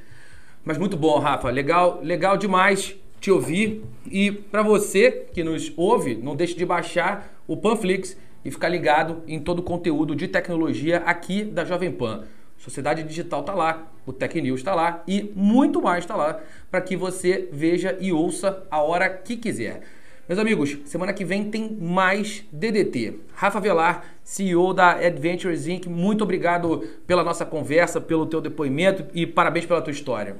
Mas 0.66 0.78
muito 0.78 0.98
bom, 0.98 1.18
Rafa. 1.18 1.50
Legal, 1.50 2.02
legal 2.04 2.36
demais 2.36 2.94
te 3.20 3.32
ouvir. 3.32 3.84
E 4.10 4.32
para 4.32 4.62
você 4.62 5.12
que 5.34 5.44
nos 5.44 5.72
ouve, 5.76 6.16
não 6.16 6.36
deixe 6.36 6.56
de 6.56 6.66
baixar 6.66 7.42
o 7.48 7.58
Panflix 7.58 8.18
e 8.44 8.52
ficar 8.52 8.70
ligado 8.70 9.24
em 9.28 9.40
todo 9.40 9.60
o 9.60 9.64
conteúdo 9.64 10.16
de 10.16 10.28
tecnologia 10.28 10.98
aqui 11.00 11.44
da 11.44 11.66
Jovem 11.66 11.92
Pan. 11.92 12.24
Sociedade 12.58 13.04
Digital 13.04 13.42
está 13.42 13.54
lá, 13.54 13.92
o 14.06 14.12
Tech 14.12 14.42
News 14.42 14.60
está 14.60 14.74
lá 14.74 15.04
e 15.08 15.32
muito 15.36 15.82
mais 15.82 16.04
está 16.04 16.16
lá 16.16 16.40
para 16.72 16.82
que 16.82 16.96
você 16.96 17.48
veja 17.52 17.96
e 18.00 18.12
ouça 18.12 18.64
a 18.72 18.82
hora 18.82 19.10
que 19.10 19.38
quiser. 19.38 19.82
Meus 20.28 20.40
amigos, 20.40 20.78
semana 20.84 21.14
que 21.14 21.24
vem 21.24 21.50
tem 21.50 21.78
mais 21.80 22.44
DDT. 22.52 23.20
Rafa 23.34 23.62
Velar, 23.62 24.04
CEO 24.24 24.74
da 24.74 24.94
Adventures 24.94 25.68
Inc., 25.68 25.88
muito 25.88 26.24
obrigado 26.24 26.86
pela 27.06 27.24
nossa 27.24 27.46
conversa, 27.46 28.02
pelo 28.02 28.26
teu 28.26 28.42
depoimento 28.42 29.06
e 29.14 29.26
parabéns 29.26 29.66
pela 29.66 29.82
tua 29.82 29.92
história. 29.92 30.36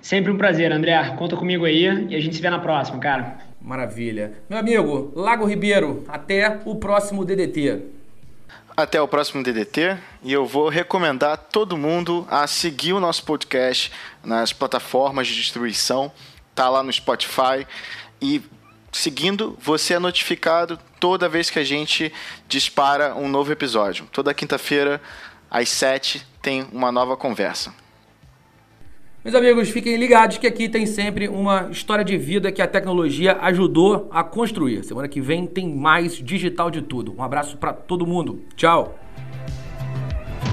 Sempre 0.00 0.30
um 0.30 0.36
prazer, 0.36 0.72
André. 0.72 0.96
Conta 1.16 1.36
comigo 1.36 1.64
aí 1.64 1.84
e 2.08 2.16
a 2.16 2.20
gente 2.20 2.36
se 2.36 2.42
vê 2.42 2.50
na 2.50 2.58
próxima, 2.58 2.98
cara. 2.98 3.38
Maravilha. 3.60 4.32
Meu 4.48 4.58
amigo, 4.58 5.12
Lago 5.14 5.44
Ribeiro, 5.44 6.04
até 6.08 6.60
o 6.64 6.76
próximo 6.76 7.24
DDT. 7.24 7.82
Até 8.76 9.00
o 9.00 9.06
próximo 9.06 9.42
DDT 9.42 9.98
e 10.22 10.32
eu 10.32 10.46
vou 10.46 10.68
recomendar 10.68 11.36
todo 11.36 11.76
mundo 11.76 12.26
a 12.30 12.46
seguir 12.46 12.94
o 12.94 13.00
nosso 13.00 13.24
podcast 13.24 13.92
nas 14.24 14.52
plataformas 14.52 15.26
de 15.26 15.34
distribuição, 15.34 16.10
tá 16.54 16.68
lá 16.68 16.82
no 16.82 16.90
Spotify 16.90 17.66
e 18.22 18.40
seguindo, 18.92 19.56
você 19.60 19.94
é 19.94 19.98
notificado 19.98 20.78
toda 20.98 21.28
vez 21.28 21.50
que 21.50 21.58
a 21.58 21.64
gente 21.64 22.12
dispara 22.48 23.14
um 23.14 23.28
novo 23.28 23.52
episódio. 23.52 24.06
Toda 24.12 24.34
quinta-feira 24.34 25.00
às 25.50 25.68
7 25.68 26.26
tem 26.42 26.66
uma 26.72 26.90
nova 26.90 27.16
conversa. 27.16 27.74
Meus 29.22 29.34
amigos, 29.34 29.68
fiquem 29.68 29.98
ligados 29.98 30.38
que 30.38 30.46
aqui 30.46 30.66
tem 30.66 30.86
sempre 30.86 31.28
uma 31.28 31.68
história 31.70 32.02
de 32.02 32.16
vida 32.16 32.50
que 32.50 32.62
a 32.62 32.66
tecnologia 32.66 33.36
ajudou 33.42 34.08
a 34.10 34.24
construir. 34.24 34.82
Semana 34.82 35.08
que 35.08 35.20
vem 35.20 35.46
tem 35.46 35.68
mais 35.68 36.14
digital 36.14 36.70
de 36.70 36.80
tudo. 36.80 37.14
Um 37.14 37.22
abraço 37.22 37.58
para 37.58 37.74
todo 37.74 38.06
mundo. 38.06 38.40
Tchau. 38.56 38.98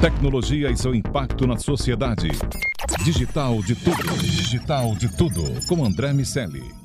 Tecnologia 0.01 0.69
e 0.69 0.75
seu 0.75 0.93
impacto 0.93 1.47
na 1.47 1.55
sociedade. 1.55 2.27
Digital 3.05 3.61
de 3.61 3.73
tudo. 3.73 4.17
Digital 4.17 4.93
de 4.95 5.15
tudo. 5.15 5.43
Com 5.69 5.85
André 5.85 6.11
Miscelli. 6.11 6.76